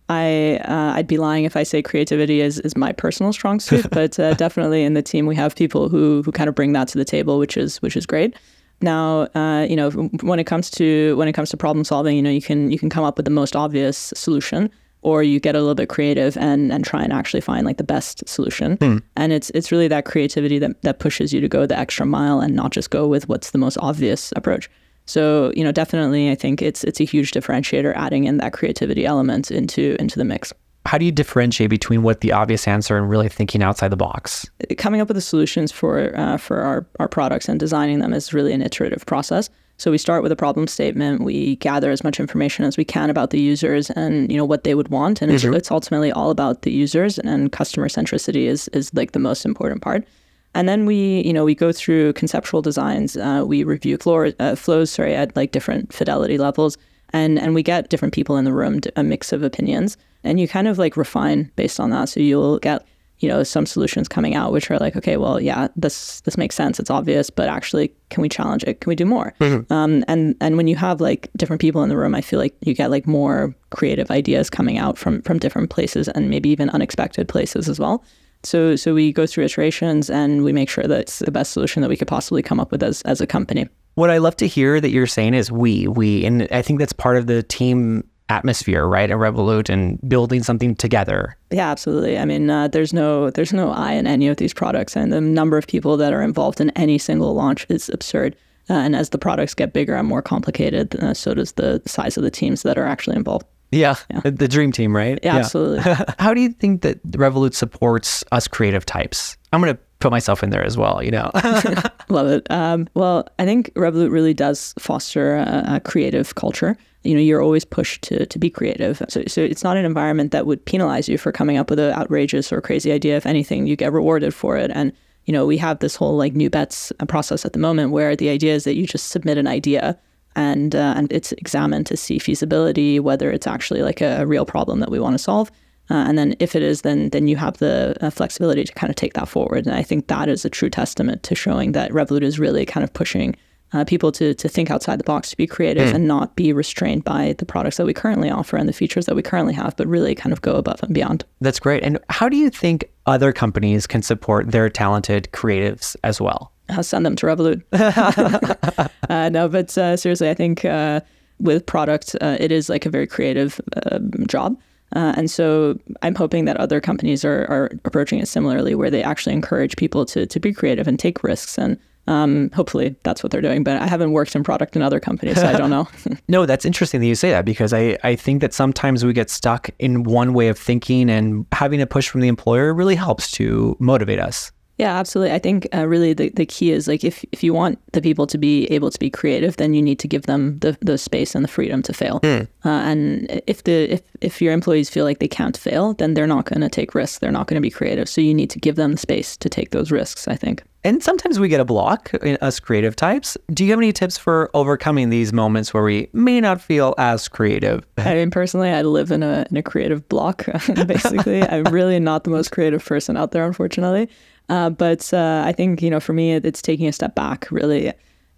I 0.10 0.58
uh, 0.66 0.94
I'd 0.96 1.08
be 1.08 1.18
lying 1.18 1.46
if 1.46 1.56
I 1.56 1.64
say 1.64 1.82
creativity 1.82 2.42
is, 2.42 2.60
is 2.60 2.76
my 2.76 2.92
personal 2.92 3.34
strong 3.34 3.60
suit, 3.60 3.90
but 3.92 4.20
uh, 4.20 4.34
definitely 4.34 4.84
in 4.84 4.94
the 4.94 5.02
team 5.02 5.26
we 5.26 5.36
have 5.36 5.56
people 5.56 5.90
who 5.90 6.22
who 6.24 6.32
kind 6.32 6.50
of 6.50 6.56
bring 6.56 6.74
that 6.74 6.88
to 6.90 6.98
the 6.98 7.06
table, 7.06 7.40
which 7.40 7.58
is 7.58 7.82
which 7.82 7.96
is 7.96 8.06
great. 8.06 8.36
Now, 8.82 9.22
uh, 9.34 9.66
you 9.68 9.76
know, 9.76 9.90
when 10.22 10.40
it 10.40 10.46
comes 10.46 10.70
to 10.72 11.16
when 11.18 11.28
it 11.28 11.34
comes 11.34 11.50
to 11.50 11.58
problem 11.58 11.84
solving, 11.84 12.16
you 12.16 12.22
know, 12.22 12.30
you 12.30 12.42
can 12.42 12.70
you 12.70 12.78
can 12.78 12.90
come 12.90 13.04
up 13.04 13.18
with 13.18 13.26
the 13.26 13.32
most 13.32 13.56
obvious 13.56 14.14
solution, 14.16 14.70
or 15.02 15.24
you 15.24 15.40
get 15.40 15.56
a 15.56 15.60
little 15.60 15.76
bit 15.76 15.90
creative 15.90 16.38
and 16.38 16.72
and 16.72 16.86
try 16.86 17.02
and 17.04 17.12
actually 17.12 17.42
find 17.42 17.66
like 17.66 17.78
the 17.78 17.84
best 17.84 18.28
solution. 18.28 18.78
And 19.16 19.34
it's 19.34 19.50
it's 19.52 19.72
really 19.72 19.88
that 19.88 20.06
creativity 20.06 20.60
that 20.60 20.80
that 20.84 21.00
pushes 21.00 21.34
you 21.34 21.42
to 21.42 21.48
go 21.48 21.66
the 21.66 21.78
extra 21.78 22.06
mile 22.06 22.40
and 22.40 22.54
not 22.54 22.72
just 22.72 22.92
go 22.92 23.08
with 23.08 23.28
what's 23.28 23.52
the 23.52 23.58
most 23.58 23.78
obvious 23.82 24.32
approach. 24.36 24.70
So, 25.08 25.52
you 25.56 25.64
know, 25.64 25.72
definitely 25.72 26.30
I 26.30 26.36
think 26.36 26.62
it's 26.62 26.84
it's 26.84 27.00
a 27.00 27.06
huge 27.06 27.32
differentiator 27.32 27.96
adding 27.96 28.26
in 28.26 28.38
that 28.38 28.54
creativity 28.54 29.06
element 29.06 29.50
into 29.50 29.96
into 30.00 30.20
the 30.20 30.26
mix. 30.26 30.54
How 30.86 30.98
do 30.98 31.06
you 31.06 31.12
differentiate 31.12 31.70
between 31.70 32.04
what 32.04 32.22
the 32.22 32.32
obvious 32.32 32.68
answer 32.68 32.98
and 32.98 33.10
really 33.10 33.28
thinking 33.28 33.62
outside 33.62 33.90
the 33.90 33.98
box? 33.98 34.50
Coming 34.78 35.02
up 35.02 35.08
with 35.08 35.16
the 35.16 35.22
solutions 35.22 35.72
for 35.72 36.16
uh, 36.18 36.38
for 36.38 36.62
our, 36.62 36.86
our 37.00 37.08
products 37.08 37.50
and 37.50 37.60
designing 37.60 38.00
them 38.00 38.14
is 38.14 38.34
really 38.34 38.54
an 38.54 38.62
iterative 38.62 39.06
process. 39.06 39.50
So 39.80 39.92
we 39.92 39.98
start 39.98 40.24
with 40.24 40.32
a 40.32 40.36
problem 40.36 40.66
statement. 40.68 41.22
We 41.22 41.58
gather 41.58 41.92
as 41.92 42.04
much 42.04 42.20
information 42.20 42.66
as 42.66 42.78
we 42.78 42.84
can 42.84 43.10
about 43.10 43.30
the 43.30 43.40
users 43.40 43.92
and 43.92 44.32
you 44.32 44.38
know 44.38 44.46
what 44.46 44.64
they 44.64 44.76
would 44.76 44.90
want, 44.90 45.22
and 45.22 45.32
it's, 45.32 45.44
it's 45.44 45.72
ultimately 45.72 46.12
all 46.12 46.32
about 46.32 46.64
the 46.64 46.72
users 46.72 47.20
and 47.20 47.52
customer 47.52 47.88
centricity 47.88 48.48
is 48.48 48.68
is 48.70 48.94
like 48.94 49.12
the 49.12 49.20
most 49.20 49.46
important 49.46 49.82
part. 49.82 50.06
And 50.56 50.68
then 50.68 50.86
we, 50.86 51.22
you 51.22 51.34
know, 51.34 51.46
we 51.46 51.54
go 51.54 51.72
through 51.72 52.14
conceptual 52.14 52.62
designs. 52.62 53.16
Uh, 53.16 53.44
we 53.46 53.64
review 53.64 53.98
floor, 53.98 54.32
uh, 54.40 54.56
flows, 54.56 54.90
sorry, 54.90 55.14
at 55.14 55.36
like 55.36 55.52
different 55.52 55.94
fidelity 55.94 56.38
levels, 56.38 56.78
and 57.14 57.38
and 57.40 57.54
we 57.54 57.64
get 57.64 57.90
different 57.90 58.14
people 58.14 58.38
in 58.38 58.46
the 58.46 58.54
room, 58.54 58.80
a 58.96 59.04
mix 59.04 59.32
of 59.32 59.44
opinions, 59.44 59.98
and 60.24 60.40
you 60.40 60.48
kind 60.48 60.68
of 60.68 60.78
like 60.78 60.98
refine 60.98 61.52
based 61.56 61.80
on 61.80 61.92
that. 61.92 62.10
So 62.10 62.20
you'll 62.20 62.58
get, 62.60 62.86
you 63.20 63.30
know, 63.30 63.44
some 63.44 63.66
solutions 63.66 64.08
coming 64.08 64.36
out 64.36 64.52
which 64.52 64.72
are 64.72 64.78
like, 64.80 64.96
okay, 64.96 65.18
well, 65.18 65.40
yeah, 65.40 65.68
this 65.76 66.22
this 66.22 66.38
makes 66.38 66.56
sense, 66.56 66.80
it's 66.80 66.90
obvious, 66.90 67.30
but 67.30 67.48
actually, 67.50 67.94
can 68.10 68.22
we 68.22 68.30
challenge 68.30 68.64
it? 68.64 68.82
Can 68.82 68.90
we 68.90 68.96
do 68.96 69.06
more? 69.06 69.34
Um, 69.70 70.04
and 70.08 70.36
and 70.42 70.58
when 70.58 70.68
you 70.68 70.76
have 70.76 71.00
like 71.02 71.30
different 71.38 71.62
people 71.62 71.84
in 71.84 71.90
the 71.90 71.98
room, 71.98 72.16
I 72.16 72.22
feel 72.22 72.40
like 72.40 72.56
you 72.62 72.74
get 72.74 72.90
like 72.90 73.06
more 73.06 73.54
creative 73.70 74.10
ideas 74.10 74.50
coming 74.50 74.80
out 74.80 74.98
from 74.98 75.22
from 75.22 75.38
different 75.38 75.70
places 75.70 76.08
and 76.10 76.30
maybe 76.30 76.50
even 76.50 76.70
unexpected 76.72 77.28
places 77.28 77.70
as 77.70 77.80
well. 77.80 78.04
So 78.48 78.78
so 78.78 78.94
we 78.94 79.12
go 79.12 79.28
through 79.28 79.44
iterations 79.44 80.10
and 80.10 80.44
we 80.44 80.54
make 80.54 80.70
sure 80.70 80.86
that 80.86 81.00
it's 81.02 81.20
the 81.20 81.32
best 81.32 81.52
solution 81.52 81.82
that 81.82 81.90
we 81.90 81.98
could 81.98 82.08
possibly 82.08 82.42
come 82.42 82.60
up 82.60 82.72
with 82.72 82.82
as 82.82 83.02
as 83.02 83.20
a 83.20 83.28
company. 83.28 83.68
What 83.96 84.10
I 84.10 84.20
love 84.20 84.38
to 84.38 84.48
hear 84.48 84.80
that 84.80 84.90
you're 84.90 85.08
saying 85.08 85.34
is 85.34 85.52
we, 85.52 85.88
we, 85.88 86.24
and 86.24 86.48
I 86.52 86.62
think 86.62 86.78
that's 86.78 86.94
part 86.94 87.18
of 87.18 87.26
the 87.26 87.42
team 87.42 88.08
atmosphere, 88.30 88.86
right? 88.86 89.10
At 89.10 89.18
Revolut 89.18 89.70
and 89.70 90.00
building 90.08 90.44
something 90.44 90.76
together. 90.76 91.36
Yeah, 91.50 91.72
absolutely. 91.72 92.18
I 92.18 92.26
mean, 92.26 92.50
uh, 92.50 92.68
there's 92.68 92.94
no 92.94 93.32
there's 93.32 93.54
no 93.54 93.72
I 93.72 93.94
in 93.94 94.08
any 94.08 94.28
of 94.28 94.38
these 94.38 94.54
products, 94.54 94.96
and 94.96 95.12
the 95.12 95.20
number 95.20 95.58
of 95.58 95.68
people 95.68 95.98
that 95.98 96.14
are 96.14 96.22
involved 96.22 96.62
in 96.62 96.70
any 96.72 96.98
single 96.98 97.34
launch 97.34 97.66
is 97.70 97.90
absurd. 97.90 98.36
Uh, 98.70 98.74
and 98.74 98.96
as 98.96 99.10
the 99.10 99.18
products 99.18 99.54
get 99.54 99.74
bigger 99.74 99.96
and 99.96 100.08
more 100.08 100.22
complicated, 100.22 100.96
uh, 100.98 101.14
so 101.14 101.34
does 101.34 101.54
the 101.54 101.82
size 101.86 102.18
of 102.18 102.24
the 102.24 102.32
teams 102.32 102.64
that 102.64 102.78
are 102.78 102.86
actually 102.86 103.16
involved. 103.16 103.46
Yeah, 103.72 103.96
the- 104.24 104.32
the 104.32 104.48
dream 104.48 104.72
team, 104.72 104.96
right? 104.96 105.20
Yeah, 105.24 105.38
absolutely. 105.38 105.80
How 106.20 106.34
do 106.34 106.42
you 106.42 106.50
think 106.50 106.82
that 106.84 107.04
Revolut 107.12 107.54
supports 107.54 108.24
us 108.32 108.48
creative 108.48 108.86
types? 108.86 109.36
I'm 109.52 109.62
going 109.62 109.76
to 109.76 109.80
put 110.00 110.12
myself 110.12 110.44
in 110.44 110.52
there 110.52 110.64
as 110.64 110.78
well, 110.78 111.04
you 111.04 111.12
know? 111.12 111.32
Love 112.10 112.28
it. 112.28 112.50
Um, 112.52 112.88
well, 112.94 113.28
I 113.40 113.46
think 113.46 113.74
Revolut 113.74 114.12
really 114.12 114.34
does 114.34 114.74
foster 114.80 115.36
a, 115.36 115.64
a 115.76 115.80
creative 115.80 116.36
culture. 116.36 116.78
You 117.04 117.16
know, 117.16 117.22
you're 117.22 117.42
always 117.42 117.66
pushed 117.66 118.02
to, 118.04 118.26
to 118.26 118.40
be 118.40 118.50
creative. 118.50 119.02
So, 119.10 119.24
so 119.28 119.42
it's 119.42 119.64
not 119.64 119.78
an 119.78 119.86
environment 119.86 120.32
that 120.32 120.46
would 120.46 120.64
penalize 120.66 121.08
you 121.10 121.18
for 121.18 121.32
coming 121.32 121.58
up 121.58 121.70
with 121.70 121.80
an 121.80 121.94
outrageous 121.94 122.52
or 122.52 122.62
crazy 122.62 122.92
idea. 122.92 123.18
If 123.18 123.26
anything, 123.26 123.66
you 123.68 123.76
get 123.76 123.92
rewarded 123.94 124.34
for 124.34 124.58
it. 124.58 124.72
And, 124.74 124.92
you 125.26 125.34
know, 125.34 125.46
we 125.46 125.58
have 125.58 125.80
this 125.80 125.96
whole 125.96 126.16
like 126.18 126.34
new 126.34 126.50
bets 126.50 126.92
process 127.08 127.46
at 127.46 127.54
the 127.54 127.60
moment 127.60 127.92
where 127.92 128.16
the 128.16 128.30
idea 128.30 128.54
is 128.56 128.64
that 128.66 128.76
you 128.76 128.86
just 128.86 129.10
submit 129.10 129.38
an 129.38 129.48
idea 129.48 129.98
and 130.38 130.76
uh, 130.76 130.94
and 130.96 131.12
it's 131.12 131.34
examined 131.34 131.88
to 131.88 131.98
see 131.98 132.20
feasibility, 132.20 133.00
whether 133.00 133.32
it's 133.32 133.48
actually 133.48 133.82
like 133.82 134.00
a, 134.00 134.22
a 134.22 134.26
real 134.26 134.46
problem 134.46 134.80
that 134.80 134.92
we 134.92 135.00
want 135.00 135.16
to 135.16 135.20
solve. 135.20 135.52
Uh, 135.90 136.06
and 136.08 136.18
then 136.18 136.36
if 136.40 136.56
it 136.56 136.62
is, 136.62 136.82
then 136.82 137.10
then 137.10 137.28
you 137.28 137.36
have 137.36 137.58
the 137.58 137.96
uh, 138.02 138.10
flexibility 138.10 138.64
to 138.64 138.74
kind 138.74 138.90
of 138.90 138.96
take 138.96 139.14
that 139.14 139.28
forward. 139.28 139.66
And 139.66 139.76
I 139.76 139.84
think 139.84 140.08
that 140.08 140.30
is 140.30 140.46
a 140.46 140.50
true 140.50 140.70
testament 140.70 141.24
to 141.24 141.36
showing 141.36 141.72
that 141.74 141.92
Revolut 141.92 142.24
is 142.24 142.40
really 142.40 142.66
kind 142.66 142.84
of 142.84 142.94
pushing 142.94 143.36
uh, 143.74 143.84
people 143.84 144.12
to 144.12 144.34
to 144.36 144.48
think 144.48 144.70
outside 144.70 145.00
the 145.00 145.04
box, 145.04 145.32
to 145.32 145.38
be 145.38 145.48
creative, 145.48 145.94
and 145.94 146.08
not 146.08 146.36
be 146.36 146.54
restrained 146.54 147.04
by 147.04 147.34
the 147.40 147.46
products 147.46 147.78
that 147.78 147.86
we 147.86 147.94
currently 147.94 148.30
offer 148.30 148.58
and 148.58 148.70
the 148.70 148.74
features 148.74 149.08
that 149.08 149.16
we 149.16 149.24
currently 149.24 149.54
have, 149.54 149.76
but 149.76 149.88
really 149.88 150.14
kind 150.14 150.34
of 150.34 150.42
go 150.42 150.56
above 150.56 150.84
and 150.84 150.94
beyond. 150.94 151.26
That's 151.42 151.60
great. 151.60 151.84
And 151.84 151.98
how 152.10 152.30
do 152.30 152.38
you 152.38 152.50
think 152.50 152.90
other 153.08 153.34
companies 153.34 153.88
can 153.88 154.02
support 154.04 154.52
their 154.52 154.70
talented 154.70 155.30
creatives 155.32 155.96
as 156.04 156.22
well? 156.22 156.52
I'll 156.70 156.84
send 156.84 157.06
them 157.06 157.16
to 157.16 157.26
Revolut. 157.26 157.64
uh, 159.10 159.30
no, 159.30 159.48
but 159.48 159.78
uh, 159.78 159.98
seriously, 159.98 160.30
I 160.30 160.34
think 160.34 160.66
uh, 160.66 161.02
with 161.40 161.66
product, 161.66 162.16
uh, 162.22 162.38
it 162.40 162.52
is 162.52 162.70
like 162.70 162.86
a 162.86 162.90
very 162.90 163.08
creative 163.08 163.62
um 163.92 164.12
job. 164.28 164.58
Uh, 164.96 165.14
and 165.18 165.30
so 165.30 165.78
I'm 166.02 166.16
hoping 166.16 166.46
that 166.46 166.58
other 166.58 166.80
companies 166.80 167.26
are, 167.26 167.46
are 167.50 167.72
approaching 167.84 168.20
it 168.20 168.28
similarly, 168.28 168.74
where 168.74 168.90
they 168.90 169.04
actually 169.04 169.34
encourage 169.34 169.76
people 169.76 170.06
to, 170.06 170.26
to 170.26 170.40
be 170.40 170.54
creative 170.54 170.88
and 170.88 170.98
take 170.98 171.24
risks. 171.24 171.58
And 171.58 171.78
um, 172.08 172.50
hopefully 172.52 172.96
that's 173.04 173.22
what 173.22 173.32
they're 173.32 173.42
doing. 173.42 173.64
But 173.64 173.82
I 173.82 173.88
haven't 173.88 174.14
worked 174.14 174.36
in 174.36 174.44
product 174.44 174.76
in 174.76 174.82
other 174.82 175.00
companies, 175.00 175.36
so 175.36 175.48
I 175.48 175.58
don't 175.58 175.70
know. 175.70 175.88
No, 176.30 176.46
that's 176.46 176.66
interesting 176.66 177.00
that 177.02 177.08
you 177.08 177.16
say 177.16 177.32
that 177.32 177.46
because 177.46 177.74
I, 177.74 177.98
I 178.04 178.16
think 178.16 178.42
that 178.42 178.54
sometimes 178.54 179.06
we 179.06 179.14
get 179.14 179.30
stuck 179.30 179.70
in 179.80 180.04
one 180.04 180.34
way 180.34 180.50
of 180.50 180.58
thinking 180.58 181.10
and 181.10 181.46
having 181.54 181.82
a 181.82 181.88
push 181.88 182.10
from 182.10 182.22
the 182.22 182.28
employer 182.28 182.74
really 182.74 182.96
helps 182.96 183.32
to 183.34 183.78
motivate 183.80 184.20
us. 184.20 184.52
Yeah, 184.78 184.96
absolutely. 184.96 185.34
I 185.34 185.40
think 185.40 185.68
uh, 185.74 185.88
really 185.88 186.14
the, 186.14 186.30
the 186.30 186.46
key 186.46 186.72
is 186.72 186.88
like 186.88 187.04
if, 187.04 187.26
if 187.32 187.44
you 187.44 187.54
want 187.54 187.80
the 187.94 188.02
people 188.02 188.28
to 188.28 188.38
be 188.38 188.66
able 188.68 188.92
to 188.92 189.00
be 189.00 189.10
creative, 189.10 189.58
then 189.58 189.74
you 189.74 189.82
need 189.82 189.98
to 190.00 190.08
give 190.08 190.24
them 190.24 190.60
the, 190.60 190.78
the 190.82 190.98
space 191.00 191.34
and 191.34 191.44
the 191.44 191.50
freedom 191.50 191.82
to 191.84 191.94
fail. 191.94 192.20
Uh, 192.64 192.70
and 192.70 193.42
if 193.48 193.64
the 193.64 193.92
if, 193.92 194.02
if 194.22 194.42
your 194.42 194.54
employees 194.54 194.90
feel 194.90 195.04
like 195.04 195.20
they 195.20 195.28
can't 195.28 195.58
fail, 195.58 195.94
then 195.94 196.14
they're 196.14 196.28
not 196.28 196.46
going 196.46 196.62
to 196.62 196.70
take 196.70 196.94
risks. 196.94 197.20
They're 197.20 197.32
not 197.32 197.48
going 197.48 197.56
to 197.56 197.62
be 197.62 197.72
creative. 197.72 198.08
So 198.08 198.22
you 198.22 198.34
need 198.34 198.52
to 198.52 198.60
give 198.60 198.76
them 198.76 198.92
the 198.92 198.98
space 198.98 199.36
to 199.38 199.50
take 199.50 199.72
those 199.72 199.92
risks. 199.92 200.28
I 200.28 200.36
think. 200.36 200.64
And 200.84 201.04
sometimes 201.04 201.40
we 201.40 201.50
get 201.50 201.60
a 201.60 201.66
block 201.66 202.14
in 202.22 202.38
us 202.40 202.60
creative 202.60 202.96
types. 202.96 203.36
Do 203.52 203.66
you 203.66 203.72
have 203.72 203.80
any 203.80 203.92
tips 203.92 204.18
for 204.18 204.50
overcoming 204.54 205.10
these 205.10 205.34
moments 205.34 205.74
where 205.74 205.84
we 205.84 206.08
may 206.14 206.40
not 206.40 206.62
feel 206.62 206.94
as 206.98 207.28
creative? 207.28 207.86
I 207.98 208.14
mean, 208.14 208.32
personally, 208.32 208.70
I 208.70 208.84
live 208.84 209.12
in 209.12 209.24
a 209.24 209.46
in 209.50 209.58
a 209.58 209.64
creative 209.64 210.08
block. 210.08 210.46
Basically, 210.86 211.42
I'm 211.44 211.64
really 211.66 212.00
not 212.00 212.24
the 212.24 212.30
most 212.30 212.52
creative 212.52 212.86
person 212.86 213.18
out 213.18 213.32
there, 213.32 213.46
unfortunately. 213.46 214.08
Uh, 214.50 214.70
but 214.70 215.14
uh, 215.14 215.44
I 215.46 215.52
think 215.52 215.82
you 215.82 215.90
know, 215.90 216.00
for 216.00 216.14
me, 216.14 216.34
it's 216.34 216.62
taking 216.62 216.88
a 216.88 216.92
step 216.92 217.16
back. 217.16 217.50
Really, 217.52 217.92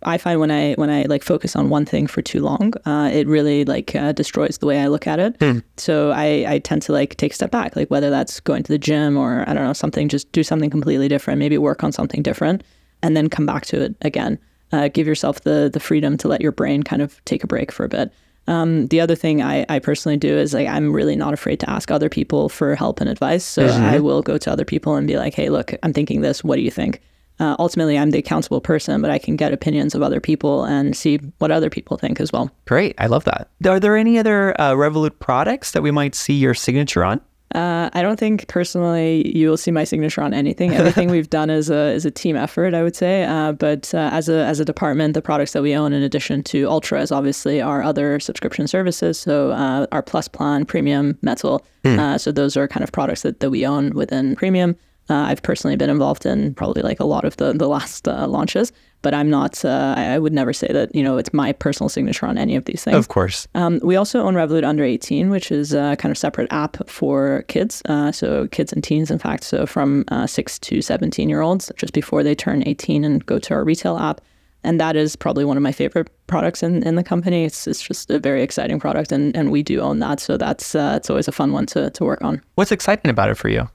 I 0.04 0.18
find 0.18 0.40
when 0.40 0.52
I 0.52 0.74
when 0.74 0.90
I 0.90 1.04
like 1.04 1.24
focus 1.24 1.56
on 1.56 1.70
one 1.70 1.86
thing 1.86 2.08
for 2.08 2.22
too 2.22 2.42
long, 2.42 2.74
uh, 2.86 3.10
it 3.14 3.28
really 3.28 3.66
like 3.66 3.96
uh, 3.96 4.12
destroys 4.14 4.58
the 4.58 4.66
way 4.66 4.80
I 4.80 4.88
look 4.88 5.08
at 5.08 5.20
it. 5.20 5.38
So 5.78 6.12
I, 6.12 6.46
I 6.48 6.60
tend 6.60 6.82
to 6.84 6.94
like 6.94 7.16
take 7.18 7.34
a 7.34 7.36
step 7.36 7.52
back, 7.52 7.76
like 7.76 7.90
whether 7.92 8.10
that's 8.10 8.40
going 8.40 8.64
to 8.64 8.72
the 8.72 8.78
gym 8.78 9.18
or 9.18 9.44
I 9.48 9.54
don't 9.54 9.66
know 9.66 9.74
something, 9.74 10.08
just 10.08 10.32
do 10.32 10.44
something 10.44 10.70
completely 10.70 11.08
different. 11.08 11.40
Maybe 11.40 11.58
work 11.58 11.84
on 11.84 11.92
something 11.92 12.24
different, 12.24 12.64
and 13.04 13.16
then 13.16 13.30
come 13.30 13.46
back 13.46 13.66
to 13.68 13.82
it 13.82 13.96
again. 14.02 14.40
Uh, 14.72 14.88
give 14.88 15.08
yourself 15.08 15.42
the 15.42 15.70
the 15.72 15.80
freedom 15.80 16.18
to 16.18 16.28
let 16.28 16.42
your 16.42 16.52
brain 16.52 16.84
kind 16.84 17.02
of 17.02 17.24
take 17.26 17.44
a 17.44 17.48
break 17.48 17.72
for 17.72 17.84
a 17.84 17.90
bit. 17.90 18.12
Um, 18.48 18.88
the 18.88 19.00
other 19.00 19.16
thing 19.16 19.44
I, 19.44 19.66
I 19.70 19.80
personally 19.80 20.18
do 20.18 20.36
is 20.38 20.54
like 20.54 20.68
I'm 20.68 20.92
really 20.92 21.16
not 21.16 21.34
afraid 21.34 21.60
to 21.60 21.70
ask 21.70 21.92
other 21.92 22.10
people 22.10 22.50
for 22.50 22.76
help 22.76 23.00
and 23.00 23.10
advice. 23.10 23.46
So 23.46 23.68
I 23.68 24.00
will 24.00 24.22
go 24.22 24.38
to 24.40 24.52
other 24.52 24.66
people 24.66 24.96
and 24.96 25.06
be 25.08 25.18
like, 25.18 25.36
"Hey, 25.36 25.50
look, 25.50 25.74
I'm 25.84 25.94
thinking 25.94 26.22
this. 26.22 26.44
What 26.44 26.56
do 26.56 26.62
you 26.62 26.72
think?" 26.72 27.02
Uh, 27.40 27.56
ultimately, 27.58 27.98
I'm 27.98 28.10
the 28.10 28.20
accountable 28.20 28.60
person, 28.60 29.02
but 29.02 29.10
I 29.10 29.18
can 29.18 29.38
get 29.38 29.54
opinions 29.54 29.96
of 29.96 30.02
other 30.02 30.20
people 30.20 30.66
and 30.66 30.96
see 30.96 31.18
what 31.38 31.52
other 31.52 31.70
people 31.70 31.96
think 31.96 32.20
as 32.20 32.34
well. 32.34 32.52
Great. 32.66 32.96
I 32.98 33.08
love 33.08 33.24
that. 33.26 33.50
Are 33.66 33.80
there 33.80 33.96
any 33.96 34.20
other 34.20 34.60
uh, 34.60 34.74
Revolut 34.74 35.20
products 35.20 35.72
that 35.72 35.82
we 35.82 35.92
might 35.92 36.16
see 36.16 36.34
your 36.34 36.54
signature 36.54 37.06
on? 37.06 37.22
Uh, 37.56 37.90
I 37.94 38.04
don't 38.04 38.20
think 38.20 38.48
personally 38.48 39.36
you 39.36 39.50
will 39.50 39.58
see 39.58 39.72
my 39.72 39.84
signature 39.84 40.22
on 40.22 40.34
anything. 40.34 40.74
Everything 40.74 41.10
we've 41.16 41.30
done 41.30 41.50
is 41.50 41.70
a 41.70 41.92
is 41.94 42.06
a 42.06 42.12
team 42.12 42.36
effort, 42.36 42.74
I 42.74 42.84
would 42.84 42.96
say. 42.96 43.24
Uh, 43.24 43.54
but 43.54 43.94
uh, 43.94 44.10
as 44.12 44.30
a 44.30 44.46
as 44.46 44.60
a 44.60 44.66
department, 44.66 45.16
the 45.16 45.22
products 45.22 45.54
that 45.54 45.64
we 45.64 45.76
own, 45.76 45.92
in 45.92 46.04
addition 46.04 46.44
to 46.44 46.70
Ultra, 46.70 47.02
is 47.02 47.12
obviously 47.12 47.60
our 47.62 47.82
other 47.82 48.20
subscription 48.20 48.68
services. 48.68 49.20
So 49.20 49.52
uh, 49.52 49.88
our 49.92 50.04
Plus 50.04 50.28
plan, 50.28 50.66
Premium, 50.66 51.18
Metal. 51.22 51.66
Uh, 52.00 52.18
so 52.18 52.32
those 52.32 52.56
are 52.56 52.68
kind 52.68 52.84
of 52.84 52.92
products 52.92 53.24
that, 53.24 53.40
that 53.40 53.50
we 53.50 53.66
own 53.66 53.92
within 53.96 54.36
Premium. 54.36 54.76
Uh, 55.10 55.26
I've 55.30 55.42
personally 55.42 55.76
been 55.76 55.90
involved 55.90 56.26
in 56.26 56.54
probably 56.54 56.84
like 56.84 57.00
a 57.00 57.06
lot 57.06 57.26
of 57.26 57.36
the 57.38 57.54
the 57.54 57.68
last 57.68 58.08
uh, 58.08 58.28
launches, 58.28 58.72
but 59.02 59.14
I'm 59.14 59.30
not. 59.30 59.64
Uh, 59.64 59.94
I, 59.98 60.14
I 60.14 60.20
would 60.20 60.34
never 60.34 60.54
say 60.54 60.68
that 60.68 60.94
you 60.94 61.04
know 61.04 61.18
it's 61.18 61.34
my 61.34 61.52
personal 61.52 61.90
signature 61.90 62.26
on 62.26 62.38
any 62.38 62.56
of 62.56 62.66
these 62.66 62.84
things. 62.84 62.98
Of 62.98 63.08
course. 63.08 63.48
Um, 63.56 63.80
we 63.84 63.96
also 63.96 64.22
own 64.22 64.36
Revolut 64.36 64.64
Under 64.64 64.84
18, 64.84 65.30
which 65.30 65.52
is 65.52 65.74
a 65.74 65.96
kind 65.98 66.12
of 66.12 66.18
separate 66.18 66.52
app 66.52 66.88
for 66.90 67.44
kids. 67.48 67.82
Uh, 67.86 68.12
so 68.12 68.48
kids 68.48 68.74
and 68.74 68.84
teens, 68.84 69.12
in 69.12 69.20
fact. 69.20 69.44
So 69.44 69.66
from 69.66 70.06
uh, 70.10 70.28
6 70.28 70.60
to 70.60 70.82
17 70.82 71.30
year 71.30 71.42
olds, 71.42 71.72
just 71.78 71.94
before 71.94 72.24
they 72.24 72.36
turn 72.36 72.64
18 72.66 73.04
and 73.04 73.26
go 73.26 73.40
to 73.40 73.54
our 73.54 73.64
retail 73.64 73.98
app. 73.98 74.22
And 74.62 74.78
that 74.82 74.98
is 74.98 75.16
probably 75.16 75.46
one 75.46 75.56
of 75.56 75.64
my 75.64 75.72
favorite 75.72 76.10
products 76.28 76.62
in, 76.64 76.84
in 76.84 76.96
the 76.96 77.04
company. 77.04 77.46
It's, 77.46 77.66
it's 77.66 77.82
just 77.82 78.12
a 78.12 78.20
very 78.20 78.44
exciting 78.44 78.78
product, 78.78 79.10
and, 79.14 79.34
and 79.34 79.52
we 79.52 79.64
do 79.64 79.80
own 79.80 80.00
that. 80.00 80.20
So 80.20 80.36
that's 80.36 80.76
uh, 80.76 80.96
it's 80.98 81.10
always 81.10 81.30
a 81.30 81.32
fun 81.32 81.54
one 81.54 81.66
to, 81.68 81.90
to 81.92 82.04
work 82.04 82.22
on. 82.22 82.42
What's 82.56 82.74
exciting 82.74 83.10
about 83.10 83.30
it 83.30 83.36
for 83.36 83.48
you? 83.48 83.70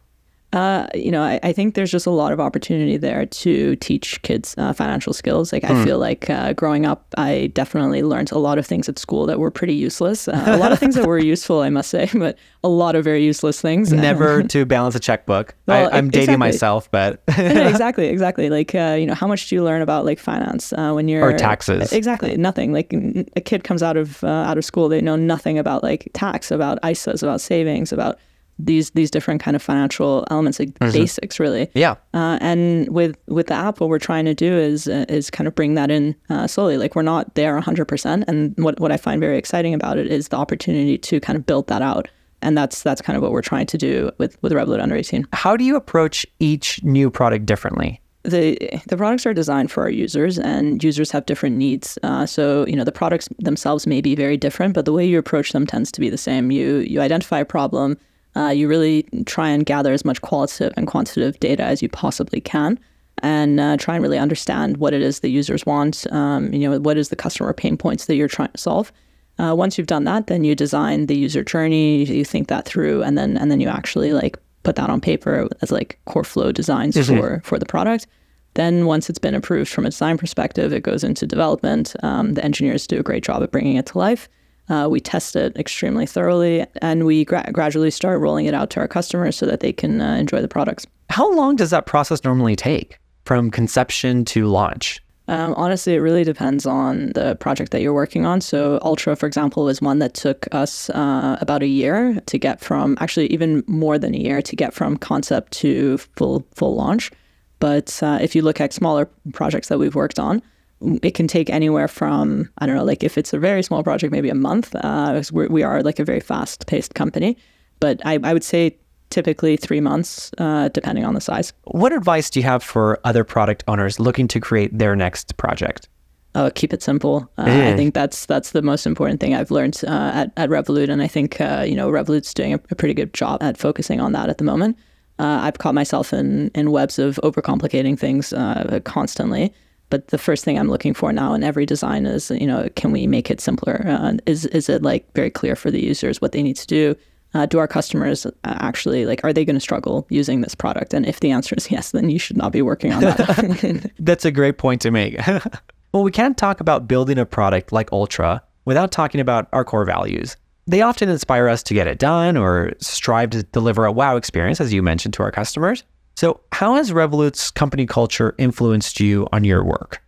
Uh, 0.54 0.87
you 0.94 1.11
know, 1.11 1.20
I, 1.23 1.40
I 1.42 1.52
think 1.52 1.75
there's 1.75 1.90
just 1.90 2.06
a 2.06 2.11
lot 2.11 2.32
of 2.32 2.38
opportunity 2.38 2.96
there 2.96 3.26
to 3.26 3.75
teach 3.76 4.23
kids 4.23 4.54
uh, 4.56 4.73
financial 4.73 5.12
skills. 5.12 5.52
Like, 5.52 5.64
I 5.64 5.84
feel 5.84 5.99
like 5.99 6.30
uh, 6.30 6.52
growing 6.52 6.87
up, 6.87 7.06
I 7.16 7.50
definitely 7.54 8.04
learned 8.04 8.30
a 8.30 8.38
lot 8.38 8.56
of 8.56 8.64
things 8.64 8.88
at 8.88 8.96
school 8.96 9.26
that 9.26 9.40
were 9.40 9.50
pretty 9.50 9.75
useless. 9.75 10.28
Uh, 10.28 10.44
a 10.46 10.56
lot 10.56 10.70
of 10.70 10.78
things 10.78 10.94
that 10.94 11.06
were 11.06 11.18
useful, 11.34 11.61
I 11.61 11.70
must 11.70 11.90
say, 11.90 12.08
but 12.14 12.38
a 12.62 12.68
lot 12.68 12.94
of 12.94 13.02
very 13.02 13.25
useless 13.25 13.61
things. 13.61 13.92
Never 13.92 14.42
to 14.54 14.64
balance 14.64 14.94
a 14.94 15.00
checkbook. 15.00 15.56
Well, 15.66 15.88
I, 15.92 15.99
I'm 15.99 16.06
e- 16.06 16.11
dating 16.11 16.34
exactly. 16.34 16.37
myself, 16.37 16.90
but 16.92 17.20
No, 17.37 17.66
exactly, 17.66 18.06
exactly. 18.06 18.49
Like, 18.49 18.76
uh, 18.76 18.96
you 18.96 19.06
know, 19.06 19.14
how 19.14 19.26
much 19.26 19.49
do 19.49 19.56
you 19.56 19.64
learn 19.64 19.82
about 19.82 20.04
like 20.04 20.20
finance 20.20 20.73
uh, 20.73 20.92
when 20.92 21.08
you're 21.08 21.25
Or 21.25 21.37
taxes. 21.37 21.92
Exactly, 21.92 22.37
nothing. 22.37 22.73
Like 22.73 22.94
n- 22.94 23.26
a 23.34 23.40
kid 23.40 23.64
comes 23.64 23.82
out 23.82 23.96
of 23.96 24.23
uh, 24.23 24.28
out 24.28 24.56
of 24.56 24.64
school, 24.64 24.88
they 24.88 25.00
know 25.00 25.16
nothing 25.16 25.58
about 25.58 25.82
like 25.82 26.08
tax, 26.14 26.52
about 26.52 26.80
ISAs, 26.82 27.25
about 27.25 27.40
savings, 27.40 27.92
about 27.92 28.18
these 28.58 28.90
these 28.90 29.11
different 29.11 29.42
kind 29.42 29.54
of 29.54 29.62
financial 29.62 30.26
elements, 30.30 30.58
like 30.58 30.78
basics, 30.78 31.40
really. 31.40 31.70
yeah. 31.75 31.96
Uh, 32.12 32.38
and 32.40 32.88
with 32.88 33.16
with 33.26 33.49
the 33.49 33.54
app, 33.54 33.80
what 33.80 33.88
we're 33.88 33.99
trying 33.99 34.25
to 34.25 34.34
do 34.34 34.56
is 34.56 34.88
uh, 34.88 35.04
is 35.08 35.30
kind 35.30 35.46
of 35.46 35.54
bring 35.54 35.75
that 35.75 35.90
in 35.90 36.14
uh, 36.30 36.46
slowly. 36.46 36.76
Like 36.76 36.94
we're 36.94 37.02
not 37.02 37.34
there 37.34 37.61
100%. 37.61 38.25
And 38.28 38.54
what 38.56 38.78
what 38.80 38.92
I 38.92 38.96
find 38.96 39.20
very 39.20 39.38
exciting 39.38 39.75
about 39.75 39.99
it 39.99 40.06
is 40.06 40.28
the 40.28 40.37
opportunity 40.37 40.99
to 40.99 41.20
kind 41.20 41.37
of 41.37 41.46
build 41.46 41.66
that 41.68 41.82
out. 41.82 42.08
And 42.42 42.56
that's 42.56 42.82
that's 42.82 43.00
kind 43.00 43.16
of 43.16 43.23
what 43.23 43.32
we're 43.32 43.42
trying 43.42 43.66
to 43.66 43.78
do 43.78 44.11
with 44.18 44.40
with 44.42 44.52
Revolut 44.52 44.80
Under 44.80 44.96
18. 44.96 45.26
How 45.32 45.56
do 45.56 45.64
you 45.64 45.76
approach 45.76 46.26
each 46.38 46.82
new 46.84 47.11
product 47.11 47.46
differently? 47.46 48.00
the 48.25 48.58
the 48.88 48.96
products 48.96 49.26
are 49.26 49.34
designed 49.34 49.70
for 49.70 49.82
our 49.82 49.90
users 49.90 50.38
and 50.38 50.82
users 50.82 51.11
have 51.11 51.26
different 51.26 51.56
needs 51.56 51.99
uh, 52.02 52.25
so 52.25 52.66
you 52.66 52.75
know 52.75 52.82
the 52.82 52.90
products 52.92 53.28
themselves 53.38 53.87
may 53.87 54.00
be 54.00 54.14
very 54.14 54.37
different 54.37 54.73
but 54.73 54.87
the 54.87 54.92
way 54.92 55.04
you 55.04 55.18
approach 55.18 55.52
them 55.52 55.66
tends 55.66 55.92
to 55.92 56.00
be 56.00 56.08
the 56.08 56.18
same 56.18 56.50
you 56.50 56.78
you 56.78 57.00
identify 57.00 57.38
a 57.38 57.44
problem 57.44 57.99
uh, 58.36 58.48
you 58.48 58.68
really 58.68 59.06
try 59.26 59.48
and 59.48 59.66
gather 59.66 59.92
as 59.92 60.04
much 60.04 60.20
qualitative 60.20 60.72
and 60.76 60.86
quantitative 60.86 61.38
data 61.40 61.62
as 61.62 61.82
you 61.82 61.88
possibly 61.88 62.40
can 62.40 62.78
and 63.22 63.60
uh, 63.60 63.76
try 63.76 63.94
and 63.94 64.02
really 64.02 64.18
understand 64.18 64.78
what 64.78 64.92
it 64.92 65.00
is 65.00 65.20
the 65.20 65.30
users 65.30 65.64
want 65.64 66.10
um, 66.12 66.52
you 66.52 66.68
know 66.68 66.78
what 66.80 66.96
is 66.96 67.08
the 67.08 67.16
customer 67.16 67.52
pain 67.52 67.76
points 67.76 68.06
that 68.06 68.16
you're 68.16 68.28
trying 68.28 68.50
to 68.50 68.58
solve. 68.58 68.92
Uh, 69.36 69.52
once 69.56 69.76
you've 69.76 69.86
done 69.86 70.04
that 70.04 70.26
then 70.26 70.44
you 70.44 70.54
design 70.54 71.06
the 71.06 71.16
user 71.16 71.42
journey 71.42 72.04
you 72.04 72.24
think 72.24 72.48
that 72.48 72.64
through 72.64 73.02
and 73.02 73.18
then 73.18 73.36
and 73.36 73.50
then 73.50 73.60
you 73.60 73.68
actually 73.68 74.12
like 74.12 74.36
put 74.62 74.76
that 74.76 74.90
on 74.90 75.00
paper 75.00 75.48
as 75.60 75.70
like 75.70 75.98
core 76.06 76.24
flow 76.24 76.50
designs 76.52 76.96
for 77.06 77.40
for 77.44 77.58
the 77.58 77.66
product. 77.66 78.06
Then 78.54 78.86
once 78.86 79.10
it's 79.10 79.18
been 79.18 79.34
approved 79.34 79.70
from 79.70 79.84
a 79.84 79.90
design 79.90 80.18
perspective 80.18 80.72
it 80.72 80.82
goes 80.82 81.04
into 81.04 81.26
development. 81.26 81.94
Um, 82.02 82.34
the 82.34 82.44
engineers 82.44 82.86
do 82.86 82.98
a 82.98 83.02
great 83.02 83.24
job 83.24 83.42
at 83.42 83.50
bringing 83.50 83.76
it 83.76 83.86
to 83.86 83.98
life 83.98 84.28
uh, 84.68 84.88
we 84.90 85.00
test 85.00 85.37
it 85.37 85.56
extremely 85.56 86.06
thoroughly 86.06 86.66
and 86.80 87.04
we 87.04 87.25
gra- 87.25 87.50
gradually 87.52 87.90
start 87.90 88.21
rolling 88.21 88.47
it 88.47 88.54
out 88.54 88.71
to 88.71 88.80
our 88.80 88.88
customers 88.88 89.37
so 89.37 89.47
that 89.47 89.61
they 89.61 89.73
can 89.73 90.00
uh, 90.00 90.14
enjoy 90.14 90.40
the 90.40 90.49
products 90.49 90.87
How 91.11 91.33
long 91.33 91.56
does 91.56 91.71
that 91.71 91.87
process 91.87 92.25
normally 92.25 92.56
take 92.56 92.99
from 93.25 93.50
conception 93.50 94.25
to 94.26 94.47
launch? 94.47 95.00
Um, 95.26 95.54
honestly, 95.56 95.94
it 95.94 96.00
really 96.00 96.25
depends 96.25 96.66
on 96.66 97.12
the 97.14 97.35
project 97.37 97.73
that 97.73 97.80
you're 97.80 97.94
working 97.94 98.26
on. 98.26 98.42
So, 98.42 98.78
Ultra, 98.83 99.16
for 99.16 99.26
example, 99.26 99.71
is 99.71 99.80
one 99.80 99.99
that 100.00 100.12
took 100.12 100.47
us 100.52 100.90
uh, 100.90 101.38
about 101.40 101.62
a 101.62 101.66
year 101.66 102.21
to 102.26 102.38
get 102.38 102.61
from, 102.61 102.99
actually, 103.00 103.28
even 103.28 103.64
more 103.66 103.99
than 103.99 104.14
a 104.14 104.18
year 104.18 104.42
to 104.42 104.54
get 104.54 104.75
from 104.75 104.99
concept 104.99 105.52
to 105.54 105.97
full 106.16 106.47
full 106.54 106.75
launch. 106.75 107.11
But 107.59 108.02
uh, 108.02 108.18
if 108.21 108.35
you 108.37 108.42
look 108.42 108.61
at 108.61 108.75
smaller 108.75 109.06
projects 109.33 109.68
that 109.68 109.78
we've 109.78 109.94
worked 109.94 110.18
on, 110.18 110.42
it 110.80 111.14
can 111.14 111.26
take 111.26 111.50
anywhere 111.50 111.88
from 111.88 112.50
I 112.58 112.66
don't 112.66 112.76
know, 112.76 112.84
like 112.84 113.02
if 113.02 113.16
it's 113.18 113.32
a 113.32 113.38
very 113.38 113.62
small 113.62 113.82
project, 113.82 114.12
maybe 114.12 114.28
a 114.28 114.34
month. 114.34 114.74
Uh, 114.74 115.22
we 115.32 115.62
are 115.62 115.82
like 115.82 115.98
a 115.98 116.04
very 116.04 116.20
fast 116.20 116.66
paced 116.66 116.94
company, 116.94 117.36
but 117.80 118.00
I, 118.04 118.18
I 118.22 118.32
would 118.32 118.44
say 118.44 118.76
typically 119.10 119.56
three 119.56 119.80
months, 119.80 120.30
uh, 120.38 120.68
depending 120.68 121.04
on 121.04 121.14
the 121.14 121.20
size. 121.20 121.52
What 121.64 121.92
advice 121.92 122.30
do 122.30 122.40
you 122.40 122.44
have 122.44 122.62
for 122.62 122.98
other 123.04 123.24
product 123.24 123.62
owners 123.68 124.00
looking 124.00 124.26
to 124.28 124.40
create 124.40 124.76
their 124.76 124.96
next 124.96 125.36
project? 125.36 125.88
uh, 126.34 126.50
keep 126.54 126.72
it 126.72 126.82
simple. 126.82 127.30
Uh, 127.38 127.42
I 127.42 127.76
think 127.76 127.94
that's 127.94 128.26
that's 128.26 128.50
the 128.50 128.62
most 128.62 128.86
important 128.86 129.20
thing 129.20 129.34
I've 129.34 129.50
learned 129.50 129.80
uh, 129.86 130.10
at 130.14 130.32
at 130.36 130.50
Revolut, 130.50 130.88
and 130.88 131.00
I 131.00 131.06
think 131.06 131.40
uh, 131.40 131.64
you 131.66 131.76
know 131.76 131.88
Revolut's 131.90 132.34
doing 132.34 132.54
a, 132.54 132.60
a 132.70 132.74
pretty 132.74 132.94
good 132.94 133.14
job 133.14 133.42
at 133.42 133.56
focusing 133.56 134.00
on 134.00 134.12
that 134.12 134.28
at 134.28 134.38
the 134.38 134.44
moment. 134.44 134.76
Uh, 135.18 135.40
I've 135.42 135.58
caught 135.58 135.74
myself 135.74 136.12
in 136.12 136.50
in 136.54 136.72
webs 136.72 136.98
of 136.98 137.20
overcomplicating 137.22 137.98
things 137.98 138.32
uh, 138.32 138.80
constantly. 138.84 139.52
But 139.94 140.08
the 140.08 140.18
first 140.18 140.44
thing 140.44 140.58
I'm 140.58 140.68
looking 140.68 140.92
for 140.92 141.12
now 141.12 141.34
in 141.34 141.44
every 141.44 141.64
design 141.64 142.04
is, 142.04 142.28
you 142.28 142.48
know, 142.48 142.68
can 142.74 142.90
we 142.90 143.06
make 143.06 143.30
it 143.30 143.40
simpler? 143.40 143.84
Uh, 143.86 144.14
is 144.26 144.44
is 144.46 144.68
it 144.68 144.82
like 144.82 145.06
very 145.14 145.30
clear 145.30 145.54
for 145.54 145.70
the 145.70 145.80
users 145.80 146.20
what 146.20 146.32
they 146.32 146.42
need 146.42 146.56
to 146.56 146.66
do? 146.66 146.96
Uh, 147.32 147.46
do 147.46 147.60
our 147.60 147.68
customers 147.68 148.26
actually 148.42 149.06
like 149.06 149.22
are 149.22 149.32
they 149.32 149.44
going 149.44 149.54
to 149.54 149.60
struggle 149.60 150.04
using 150.10 150.40
this 150.40 150.52
product? 150.52 150.94
And 150.94 151.06
if 151.06 151.20
the 151.20 151.30
answer 151.30 151.54
is 151.54 151.70
yes, 151.70 151.92
then 151.92 152.10
you 152.10 152.18
should 152.18 152.36
not 152.36 152.50
be 152.50 152.60
working 152.60 152.92
on 152.92 153.02
that. 153.02 153.92
That's 154.00 154.24
a 154.24 154.32
great 154.32 154.58
point 154.58 154.80
to 154.80 154.90
make. 154.90 155.16
well, 155.92 156.02
we 156.02 156.10
can't 156.10 156.36
talk 156.36 156.58
about 156.58 156.88
building 156.88 157.16
a 157.16 157.24
product 157.24 157.70
like 157.70 157.92
Ultra 157.92 158.42
without 158.64 158.90
talking 158.90 159.20
about 159.20 159.46
our 159.52 159.64
core 159.64 159.84
values. 159.84 160.36
They 160.66 160.82
often 160.82 161.08
inspire 161.08 161.46
us 161.48 161.62
to 161.62 161.72
get 161.72 161.86
it 161.86 162.00
done 162.00 162.36
or 162.36 162.72
strive 162.80 163.30
to 163.30 163.44
deliver 163.44 163.84
a 163.84 163.92
wow 163.92 164.16
experience, 164.16 164.60
as 164.60 164.72
you 164.72 164.82
mentioned, 164.82 165.14
to 165.14 165.22
our 165.22 165.30
customers. 165.30 165.84
So, 166.14 166.40
how 166.52 166.76
has 166.76 166.92
Revolut's 166.92 167.50
company 167.50 167.87
culture 167.87 168.35
influenced 168.38 169.00
you 169.00 169.26
on 169.33 169.44
your 169.44 169.64
work? 169.64 170.00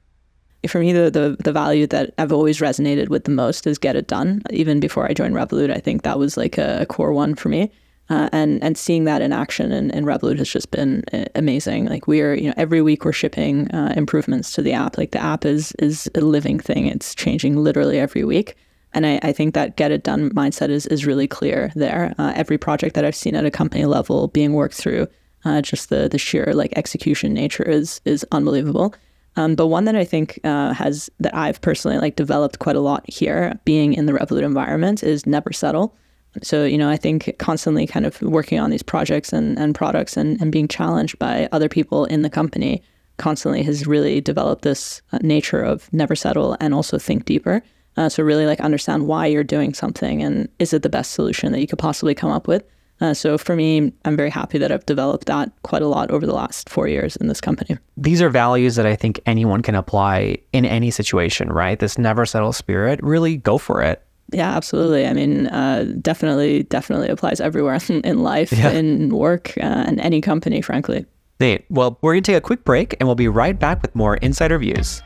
For 0.69 0.81
me, 0.81 0.93
the, 0.93 1.11
the, 1.11 1.37
the 1.43 1.53
value 1.53 1.87
that 1.89 2.15
I've 2.19 2.33
always 2.33 2.59
resonated 2.59 3.09
with 3.09 3.25
the 3.25 3.31
most 3.31 3.67
is 3.67 3.79
get 3.79 3.97
it 3.97 4.07
done. 4.07 4.43
Even 4.51 4.81
before 4.81 5.07
I 5.07 5.13
joined 5.13 5.35
Revolut, 5.35 5.71
I 5.71 5.79
think 5.79 6.03
that 6.03 6.19
was 6.19 6.37
like 6.37 6.59
a, 6.59 6.87
core 6.89 7.13
one 7.13 7.35
for 7.35 7.49
me. 7.49 7.71
Uh, 8.09 8.29
and 8.33 8.63
and 8.63 8.79
seeing 8.79 9.03
that 9.03 9.21
in 9.21 9.33
action 9.33 9.73
in, 9.73 9.91
in 9.91 10.05
Revolut 10.05 10.39
has 10.39 10.49
just 10.49 10.71
been 10.71 11.03
uh, 11.13 11.25
amazing. 11.35 11.87
Like 11.87 12.07
we 12.07 12.21
are, 12.21 12.35
you 12.35 12.49
know, 12.49 12.55
every 12.57 12.81
week 12.81 13.05
we're 13.05 13.13
shipping 13.13 13.69
uh, 13.73 13.93
improvements 13.97 14.53
to 14.53 14.63
the 14.63 14.73
app. 14.73 14.97
Like 14.97 15.11
the 15.11 15.21
app 15.21 15.45
is 15.45 15.73
is 15.81 16.09
a 16.15 16.21
living 16.21 16.61
thing. 16.61 16.87
It's 16.87 17.17
changing 17.17 17.57
literally 17.57 17.99
every 17.99 18.23
week. 18.23 18.57
And 18.95 19.07
I, 19.07 19.19
I 19.25 19.33
think 19.33 19.55
that 19.55 19.77
get 19.77 19.91
it 19.91 20.05
done 20.05 20.31
mindset 20.31 20.71
is 20.71 20.87
is 20.87 21.05
really 21.05 21.27
clear 21.27 21.73
there. 21.75 22.15
Uh, 22.17 22.33
every 22.37 22.59
project 22.59 22.95
that 22.95 23.05
I've 23.05 23.17
seen 23.17 23.35
at 23.35 23.45
a 23.45 23.51
company 23.51 23.87
level 23.87 24.29
being 24.29 24.53
worked 24.53 24.77
through 24.77 25.09
uh, 25.45 25.61
just 25.63 25.89
the 25.89 26.09
the 26.09 26.19
sheer 26.19 26.53
like 26.55 26.73
execution 26.77 27.33
nature 27.33 27.63
is 27.63 28.01
is 28.05 28.25
unbelievable. 28.33 28.95
Um, 29.37 29.55
but 29.55 29.67
one 29.67 29.85
that 29.85 29.97
I 29.97 30.05
think 30.05 30.41
uh, 30.45 30.73
has 30.73 31.11
that 31.21 31.35
I've 31.35 31.61
personally 31.61 31.99
like 31.99 32.17
developed 32.17 32.59
quite 32.59 32.77
a 32.77 32.81
lot 32.81 33.05
here, 33.09 33.59
being 33.65 33.93
in 33.93 34.07
the 34.07 34.13
Revolut 34.13 34.43
environment, 34.43 35.03
is 35.03 35.27
never 35.27 35.53
settle. 35.53 35.95
So 36.43 36.65
you 36.65 36.79
know, 36.79 36.89
I 36.89 36.97
think 36.97 37.35
constantly 37.39 37.87
kind 37.87 38.07
of 38.07 38.21
working 38.23 38.59
on 38.59 38.71
these 38.71 38.83
projects 38.83 39.33
and, 39.33 39.59
and 39.59 39.75
products 39.75 40.17
and, 40.17 40.41
and 40.41 40.51
being 40.51 40.69
challenged 40.69 41.19
by 41.19 41.49
other 41.53 41.69
people 41.69 42.07
in 42.07 42.23
the 42.23 42.31
company 42.31 42.83
constantly 43.19 43.63
has 43.63 43.87
really 43.87 44.21
developed 44.21 44.63
this 44.63 45.01
uh, 45.13 45.19
nature 45.23 45.63
of 45.63 45.91
never 45.93 46.15
settle 46.15 46.57
and 46.61 46.75
also 46.75 46.99
think 46.99 47.25
deeper. 47.25 47.63
Uh, 47.97 48.11
so 48.11 48.23
really 48.23 48.45
like 48.45 48.61
understand 48.61 49.07
why 49.07 49.27
you're 49.27 49.45
doing 49.45 49.73
something 49.73 50.23
and 50.23 50.49
is 50.59 50.75
it 50.75 50.83
the 50.83 50.89
best 50.91 51.13
solution 51.13 51.53
that 51.53 51.61
you 51.61 51.67
could 51.67 51.79
possibly 51.79 52.15
come 52.15 52.31
up 52.31 52.47
with 52.47 52.63
uh, 53.01 53.13
so 53.13 53.37
for 53.37 53.55
me, 53.55 53.93
I'm 54.05 54.17
very 54.17 54.31
happy 54.31 54.59
that 54.59 54.73
I've 54.73 54.87
developed 54.87 55.27
that 55.27 55.51
quite 55.63 55.83
a 55.83 55.89
lot 55.89 56.11
over 56.11 56.25
the 56.25 56.35
last 56.35 56.71
four 56.71 56.89
years 56.89 57.17
in 57.17 57.29
this 57.29 57.41
company. 57.41 57.77
These 57.97 58.23
are 58.23 58.31
values 58.31 58.77
that 58.77 58.87
I 58.87 58.97
think 58.97 59.21
anyone 59.27 59.63
can 59.63 59.75
apply 59.75 60.39
in 60.53 60.65
any 60.65 60.91
situation, 60.91 61.53
right? 61.53 61.79
This 61.79 61.99
never 61.99 62.25
settle 62.25 62.53
spirit, 62.53 63.01
really 63.03 63.37
go 63.37 63.59
for 63.59 63.83
it. 63.83 64.03
Yeah, 64.33 64.57
absolutely. 64.57 65.07
I 65.07 65.13
mean, 65.13 65.47
uh, 65.49 65.93
definitely, 66.01 66.65
definitely 66.65 67.09
applies 67.09 67.41
everywhere 67.41 67.79
in 67.89 68.23
life, 68.23 68.53
yeah. 68.53 68.71
in 68.71 69.11
work, 69.11 69.53
uh, 69.59 69.85
and 69.87 70.01
any 70.01 70.21
company, 70.21 70.63
frankly. 70.63 71.05
Nate, 71.39 71.67
well, 71.69 71.99
we're 72.01 72.15
going 72.15 72.23
to 72.23 72.33
take 72.33 72.39
a 72.39 72.45
quick 72.45 72.65
break 72.65 72.97
and 72.99 73.07
we'll 73.07 73.15
be 73.15 73.29
right 73.29 73.59
back 73.59 73.83
with 73.83 73.95
more 73.95 74.17
insider 74.17 74.59
views. 74.59 75.03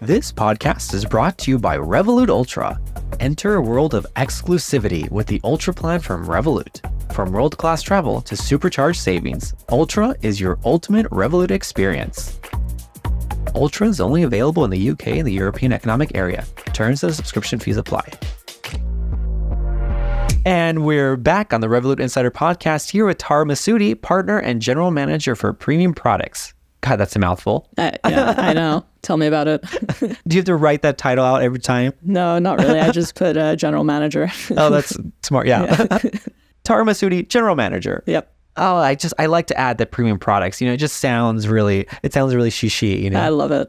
This 0.00 0.32
podcast 0.32 0.92
is 0.92 1.04
brought 1.04 1.38
to 1.38 1.50
you 1.50 1.58
by 1.58 1.76
Revolut 1.76 2.28
Ultra 2.28 2.80
Enter 3.20 3.54
a 3.54 3.60
world 3.60 3.94
of 3.94 4.06
exclusivity 4.14 5.10
with 5.10 5.26
the 5.26 5.40
Ultra 5.42 5.74
plan 5.74 5.98
from 5.98 6.24
Revolut. 6.24 6.80
From 7.12 7.32
world 7.32 7.58
class 7.58 7.82
travel 7.82 8.20
to 8.20 8.36
supercharged 8.36 9.00
savings, 9.00 9.54
Ultra 9.70 10.14
is 10.22 10.40
your 10.40 10.56
ultimate 10.64 11.06
Revolut 11.06 11.50
experience. 11.50 12.38
Ultra 13.56 13.88
is 13.88 14.00
only 14.00 14.22
available 14.22 14.64
in 14.64 14.70
the 14.70 14.90
UK 14.90 15.08
and 15.08 15.26
the 15.26 15.32
European 15.32 15.72
Economic 15.72 16.12
Area. 16.14 16.44
Terms 16.74 17.02
and 17.02 17.12
subscription 17.12 17.58
fees 17.58 17.76
apply. 17.76 18.08
And 20.46 20.84
we're 20.84 21.16
back 21.16 21.52
on 21.52 21.60
the 21.60 21.66
Revolut 21.66 21.98
Insider 21.98 22.30
podcast 22.30 22.90
here 22.90 23.04
with 23.04 23.18
Tara 23.18 23.44
Massoudi, 23.44 24.00
partner 24.00 24.38
and 24.38 24.62
general 24.62 24.92
manager 24.92 25.34
for 25.34 25.52
premium 25.52 25.92
products. 25.92 26.54
God, 26.80 26.96
that's 26.96 27.16
a 27.16 27.18
mouthful. 27.18 27.68
Uh, 27.76 27.92
yeah, 28.08 28.34
I 28.36 28.52
know. 28.52 28.84
Tell 29.02 29.16
me 29.16 29.26
about 29.26 29.48
it. 29.48 29.64
Do 30.00 30.36
you 30.36 30.38
have 30.38 30.44
to 30.44 30.56
write 30.56 30.82
that 30.82 30.98
title 30.98 31.24
out 31.24 31.42
every 31.42 31.58
time? 31.58 31.92
No, 32.02 32.38
not 32.38 32.58
really. 32.58 32.78
I 32.78 32.90
just 32.90 33.14
put 33.14 33.36
uh, 33.36 33.56
general 33.56 33.84
manager. 33.84 34.30
oh, 34.56 34.70
that's 34.70 34.96
smart. 35.22 35.46
Yeah. 35.46 35.86
yeah. 35.90 35.98
Tara 36.64 36.84
Massoudi, 36.84 37.26
general 37.28 37.56
manager. 37.56 38.04
Yep. 38.06 38.32
Oh, 38.56 38.76
I 38.76 38.94
just 38.94 39.14
I 39.18 39.26
like 39.26 39.46
to 39.48 39.58
add 39.58 39.78
the 39.78 39.86
premium 39.86 40.18
products. 40.18 40.60
You 40.60 40.68
know, 40.68 40.74
it 40.74 40.78
just 40.78 40.96
sounds 40.96 41.48
really 41.48 41.86
it 42.02 42.12
sounds 42.12 42.34
really 42.34 42.50
shishi. 42.50 43.00
You 43.00 43.10
know, 43.10 43.20
I 43.20 43.28
love 43.28 43.52
it. 43.52 43.68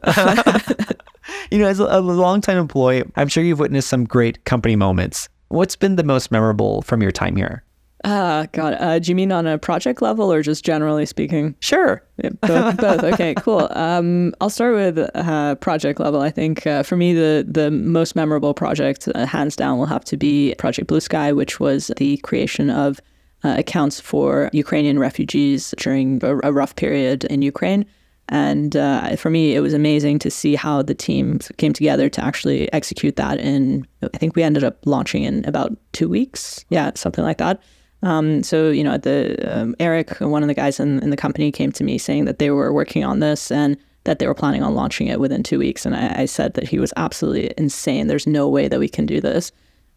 you 1.50 1.58
know, 1.58 1.66
as 1.66 1.78
a, 1.78 1.84
a 1.84 2.00
longtime 2.00 2.58
employee, 2.58 3.04
I'm 3.16 3.28
sure 3.28 3.44
you've 3.44 3.60
witnessed 3.60 3.88
some 3.88 4.04
great 4.04 4.44
company 4.44 4.76
moments. 4.76 5.28
What's 5.48 5.76
been 5.76 5.96
the 5.96 6.04
most 6.04 6.30
memorable 6.30 6.82
from 6.82 7.02
your 7.02 7.12
time 7.12 7.36
here? 7.36 7.64
Ah, 8.04 8.40
uh, 8.40 8.46
God. 8.52 8.76
Uh, 8.80 8.98
do 8.98 9.10
you 9.10 9.14
mean 9.14 9.30
on 9.30 9.46
a 9.46 9.58
project 9.58 10.00
level 10.00 10.32
or 10.32 10.42
just 10.42 10.64
generally 10.64 11.04
speaking? 11.04 11.54
Sure. 11.60 12.02
Yeah, 12.22 12.30
both, 12.40 12.76
both. 12.78 13.04
Okay, 13.04 13.34
cool. 13.38 13.68
Um, 13.72 14.34
I'll 14.40 14.50
start 14.50 14.74
with 14.74 15.10
uh, 15.14 15.56
project 15.56 16.00
level. 16.00 16.20
I 16.22 16.30
think 16.30 16.66
uh, 16.66 16.82
for 16.82 16.96
me, 16.96 17.12
the, 17.12 17.46
the 17.46 17.70
most 17.70 18.16
memorable 18.16 18.54
project, 18.54 19.08
uh, 19.14 19.26
hands 19.26 19.54
down, 19.54 19.78
will 19.78 19.86
have 19.86 20.04
to 20.06 20.16
be 20.16 20.54
Project 20.56 20.88
Blue 20.88 21.00
Sky, 21.00 21.32
which 21.32 21.60
was 21.60 21.90
the 21.98 22.16
creation 22.18 22.70
of 22.70 23.00
uh, 23.44 23.56
accounts 23.58 24.00
for 24.00 24.50
Ukrainian 24.52 24.98
refugees 24.98 25.74
during 25.78 26.22
a, 26.24 26.38
a 26.38 26.52
rough 26.52 26.76
period 26.76 27.24
in 27.24 27.42
Ukraine. 27.42 27.84
And 28.30 28.76
uh, 28.76 29.16
for 29.16 29.28
me, 29.28 29.56
it 29.56 29.60
was 29.60 29.74
amazing 29.74 30.20
to 30.20 30.30
see 30.30 30.54
how 30.54 30.82
the 30.82 30.94
team 30.94 31.40
came 31.58 31.72
together 31.72 32.08
to 32.08 32.24
actually 32.24 32.72
execute 32.72 33.16
that. 33.16 33.40
In 33.40 33.86
I 34.02 34.18
think 34.18 34.36
we 34.36 34.44
ended 34.44 34.62
up 34.62 34.78
launching 34.86 35.24
in 35.24 35.44
about 35.46 35.76
two 35.92 36.08
weeks. 36.08 36.64
Yeah, 36.70 36.92
something 36.94 37.24
like 37.24 37.38
that. 37.38 37.60
Um, 38.02 38.42
so, 38.42 38.70
you 38.70 38.82
know, 38.82 38.96
the 38.96 39.36
um, 39.46 39.76
Eric, 39.78 40.20
one 40.20 40.42
of 40.42 40.48
the 40.48 40.54
guys 40.54 40.80
in, 40.80 41.02
in 41.02 41.10
the 41.10 41.16
company, 41.16 41.52
came 41.52 41.72
to 41.72 41.84
me 41.84 41.98
saying 41.98 42.24
that 42.24 42.38
they 42.38 42.50
were 42.50 42.72
working 42.72 43.04
on 43.04 43.20
this 43.20 43.50
and 43.50 43.76
that 44.04 44.18
they 44.18 44.26
were 44.26 44.34
planning 44.34 44.62
on 44.62 44.74
launching 44.74 45.08
it 45.08 45.20
within 45.20 45.42
two 45.42 45.58
weeks. 45.58 45.84
And 45.84 45.94
I, 45.94 46.22
I 46.22 46.24
said 46.24 46.54
that 46.54 46.68
he 46.68 46.78
was 46.78 46.92
absolutely 46.96 47.52
insane. 47.58 48.06
There's 48.06 48.26
no 48.26 48.48
way 48.48 48.68
that 48.68 48.78
we 48.78 48.88
can 48.88 49.06
do 49.06 49.20
this. 49.20 49.52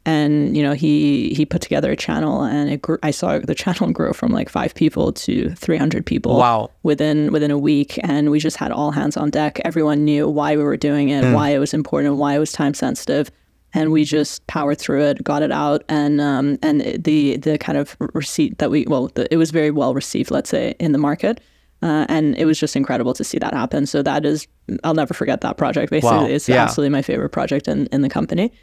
And 0.06 0.58
you 0.58 0.62
know, 0.62 0.74
he 0.74 1.34
he 1.34 1.46
put 1.46 1.62
together 1.62 1.90
a 1.90 1.96
channel, 1.96 2.44
and 2.44 2.70
it 2.70 2.82
grew, 2.82 2.98
I 3.04 3.12
saw 3.12 3.40
the 3.40 3.56
channel 3.64 3.90
grow 3.92 4.12
from 4.12 4.34
like 4.34 4.50
five 4.50 4.76
people 4.76 5.14
to 5.14 5.52
300 5.52 6.06
people. 6.06 6.38
Wow! 6.38 6.72
Within 6.84 7.32
within 7.32 7.52
a 7.52 7.58
week, 7.58 7.98
and 8.04 8.30
we 8.30 8.40
just 8.40 8.58
had 8.58 8.74
all 8.74 8.92
hands 8.92 9.16
on 9.16 9.30
deck. 9.30 9.62
Everyone 9.64 10.04
knew 10.04 10.28
why 10.28 10.58
we 10.58 10.64
were 10.64 10.76
doing 10.76 11.08
it, 11.08 11.24
mm. 11.24 11.34
why 11.34 11.52
it 11.52 11.60
was 11.60 11.74
important, 11.74 12.18
why 12.18 12.36
it 12.36 12.40
was 12.40 12.52
time 12.52 12.74
sensitive 12.74 13.32
and 13.74 13.92
we 13.92 14.04
just 14.04 14.46
powered 14.48 14.78
through 14.78 15.02
it, 15.04 15.24
got 15.24 15.42
it 15.42 15.52
out, 15.52 15.84
and 15.90 16.22
um, 16.22 16.58
and 16.62 16.82
the 16.82 17.38
the 17.38 17.58
kind 17.58 17.78
of 17.78 17.96
receipt 18.14 18.58
that 18.60 18.70
we 18.70 18.86
well, 18.88 19.08
the, 19.16 19.32
it 19.34 19.38
was 19.38 19.52
very 19.52 19.72
well 19.72 19.94
received, 19.94 20.32
let's 20.32 20.50
say, 20.50 20.76
in 20.80 20.92
the 20.92 20.98
market. 20.98 21.42
Uh, 21.82 22.06
and 22.08 22.34
it 22.38 22.46
was 22.46 22.58
just 22.58 22.78
incredible 22.78 23.14
to 23.14 23.26
see 23.26 23.38
that 23.38 23.54
happen. 23.54 23.86
So 23.86 24.02
that 24.02 24.26
is, 24.26 24.48
I'll 24.86 24.94
never 24.94 25.14
forget 25.14 25.42
that 25.42 25.58
project. 25.58 25.92
Basically, 25.92 26.16
wow. 26.16 26.26
it's 26.26 26.48
yeah. 26.48 26.64
absolutely 26.64 26.92
my 26.92 27.02
favorite 27.02 27.32
project 27.32 27.68
in, 27.68 27.88
in 27.88 28.02
the 28.02 28.08
company. 28.08 28.54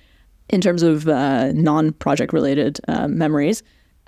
In 0.49 0.62
terms 0.62 0.83
of 0.83 1.07
uh, 1.07 1.53
non-project 1.53 2.33
related 2.33 2.81
uh, 2.88 3.09
memories, 3.09 3.62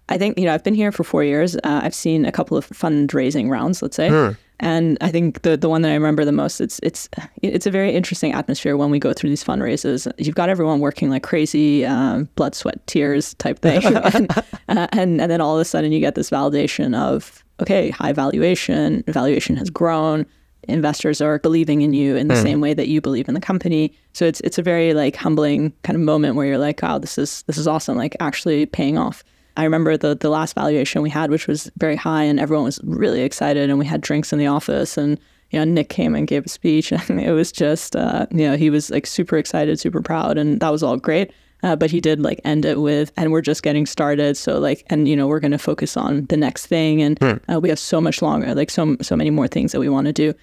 I 0.08 0.16
think 0.16 0.38
you 0.38 0.46
know 0.46 0.54
I've 0.54 0.64
been 0.64 0.74
here 0.74 0.90
for 0.90 1.04
four 1.04 1.22
years. 1.24 1.56
Uh, 1.56 1.80
I've 1.82 1.94
seen 1.94 2.24
a 2.24 2.32
couple 2.32 2.56
of 2.56 2.66
fundraising 2.68 3.50
rounds, 3.50 3.82
let's 3.82 3.96
say, 3.96 4.08
hmm. 4.08 4.32
And 4.62 4.96
I 5.00 5.10
think 5.10 5.42
the 5.42 5.56
the 5.56 5.68
one 5.68 5.82
that 5.82 5.90
I 5.90 5.94
remember 5.94 6.24
the 6.24 6.32
most 6.32 6.60
it's 6.60 6.78
it's 6.84 7.08
it's 7.42 7.66
a 7.66 7.70
very 7.70 7.92
interesting 7.92 8.32
atmosphere 8.32 8.76
when 8.76 8.90
we 8.90 9.00
go 9.00 9.12
through 9.12 9.28
these 9.28 9.42
fundraisers. 9.42 10.10
You've 10.18 10.36
got 10.36 10.48
everyone 10.48 10.78
working 10.78 11.10
like 11.10 11.24
crazy, 11.24 11.84
um, 11.84 12.28
blood, 12.36 12.54
sweat, 12.54 12.86
tears 12.86 13.34
type 13.34 13.58
thing, 13.58 13.84
and, 14.14 14.30
uh, 14.68 14.86
and 14.92 15.20
and 15.20 15.30
then 15.30 15.40
all 15.40 15.56
of 15.56 15.60
a 15.60 15.64
sudden 15.64 15.90
you 15.90 15.98
get 15.98 16.14
this 16.14 16.30
validation 16.30 16.96
of 16.96 17.44
okay, 17.60 17.90
high 17.90 18.12
valuation, 18.12 19.02
valuation 19.08 19.56
has 19.56 19.68
grown. 19.68 20.24
Investors 20.68 21.20
are 21.20 21.40
believing 21.40 21.82
in 21.82 21.92
you 21.92 22.14
in 22.14 22.28
the 22.28 22.34
mm. 22.34 22.42
same 22.42 22.60
way 22.60 22.72
that 22.72 22.86
you 22.86 23.00
believe 23.00 23.26
in 23.26 23.34
the 23.34 23.40
company. 23.40 23.92
So 24.12 24.26
it's 24.26 24.40
it's 24.42 24.58
a 24.58 24.62
very 24.62 24.94
like 24.94 25.16
humbling 25.16 25.72
kind 25.82 25.96
of 25.96 26.02
moment 26.02 26.36
where 26.36 26.46
you're 26.46 26.58
like, 26.58 26.80
wow, 26.82 26.98
this 26.98 27.18
is 27.18 27.42
this 27.48 27.58
is 27.58 27.66
awesome, 27.66 27.96
like 27.96 28.16
actually 28.20 28.66
paying 28.66 28.96
off. 28.96 29.24
I 29.56 29.64
remember 29.64 29.96
the 29.96 30.14
the 30.14 30.30
last 30.30 30.54
valuation 30.54 31.02
we 31.02 31.10
had, 31.10 31.30
which 31.30 31.46
was 31.46 31.70
very 31.76 31.96
high, 31.96 32.22
and 32.22 32.40
everyone 32.40 32.64
was 32.64 32.80
really 32.84 33.22
excited, 33.22 33.70
and 33.70 33.78
we 33.78 33.86
had 33.86 34.00
drinks 34.00 34.32
in 34.32 34.38
the 34.38 34.46
office, 34.46 34.96
and 34.96 35.18
you 35.50 35.58
know 35.58 35.64
Nick 35.64 35.88
came 35.88 36.14
and 36.14 36.26
gave 36.26 36.46
a 36.46 36.48
speech, 36.48 36.92
and 37.08 37.20
it 37.20 37.32
was 37.32 37.52
just 37.52 37.96
uh, 37.96 38.26
you 38.30 38.48
know 38.48 38.56
he 38.56 38.70
was 38.70 38.90
like 38.90 39.06
super 39.06 39.36
excited, 39.36 39.78
super 39.78 40.02
proud, 40.02 40.38
and 40.38 40.60
that 40.60 40.70
was 40.70 40.82
all 40.82 40.96
great. 40.96 41.32
Uh, 41.64 41.76
but 41.76 41.92
he 41.92 42.00
did 42.00 42.20
like 42.20 42.40
end 42.44 42.64
it 42.64 42.80
with, 42.80 43.12
and 43.16 43.30
we're 43.30 43.40
just 43.40 43.62
getting 43.62 43.86
started. 43.86 44.36
So 44.36 44.58
like, 44.58 44.84
and 44.88 45.06
you 45.06 45.14
know, 45.14 45.28
we're 45.28 45.38
going 45.38 45.52
to 45.52 45.58
focus 45.58 45.96
on 45.96 46.26
the 46.26 46.36
next 46.36 46.66
thing, 46.66 47.00
and 47.02 47.18
hmm. 47.20 47.52
uh, 47.52 47.60
we 47.60 47.68
have 47.68 47.78
so 47.78 48.00
much 48.00 48.20
longer, 48.20 48.54
like 48.54 48.70
so 48.70 48.96
so 49.00 49.14
many 49.14 49.30
more 49.30 49.46
things 49.46 49.72
that 49.72 49.80
we 49.80 49.88
want 49.88 50.06
to 50.06 50.12
do. 50.12 50.34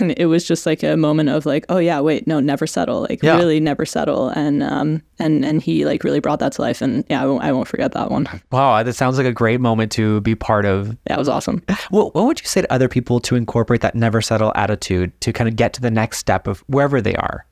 And 0.00 0.12
it 0.16 0.26
was 0.26 0.44
just 0.44 0.66
like 0.66 0.82
a 0.82 0.96
moment 0.96 1.28
of 1.28 1.46
like, 1.46 1.64
oh 1.68 1.78
yeah, 1.78 2.00
wait, 2.00 2.26
no, 2.26 2.40
never 2.40 2.66
settle, 2.66 3.02
like 3.02 3.22
Yeah. 3.22 3.36
really 3.36 3.60
never 3.60 3.84
settle, 3.86 4.28
and 4.30 4.62
um 4.62 5.02
and 5.18 5.44
and 5.44 5.62
he 5.62 5.84
like 5.84 6.04
really 6.04 6.20
brought 6.20 6.40
that 6.40 6.52
to 6.52 6.62
life, 6.62 6.82
and 6.82 7.04
yeah, 7.08 7.22
I 7.22 7.26
won't, 7.26 7.42
I 7.44 7.52
won't 7.52 7.68
forget 7.68 7.92
that 7.92 8.10
one. 8.10 8.28
Wow, 8.50 8.82
that 8.82 8.92
sounds 8.94 9.16
like 9.18 9.26
a 9.26 9.32
great 9.32 9.60
moment 9.60 9.92
to 9.92 10.20
be 10.22 10.34
part 10.34 10.64
of. 10.64 10.96
That 11.06 11.18
was 11.18 11.28
awesome. 11.28 11.62
What, 11.90 12.14
what 12.14 12.26
would 12.26 12.40
you 12.40 12.46
say 12.46 12.62
to 12.62 12.72
other 12.72 12.88
people 12.88 13.20
to 13.20 13.36
incorporate 13.36 13.80
that 13.82 13.94
never 13.94 14.20
settle 14.20 14.52
attitude 14.56 15.18
to 15.20 15.32
kind 15.32 15.48
of 15.48 15.54
get 15.56 15.72
to 15.74 15.80
the 15.80 15.90
next 15.90 16.18
step 16.18 16.46
of 16.48 16.60
wherever 16.66 17.00
they 17.00 17.14
are? 17.14 17.46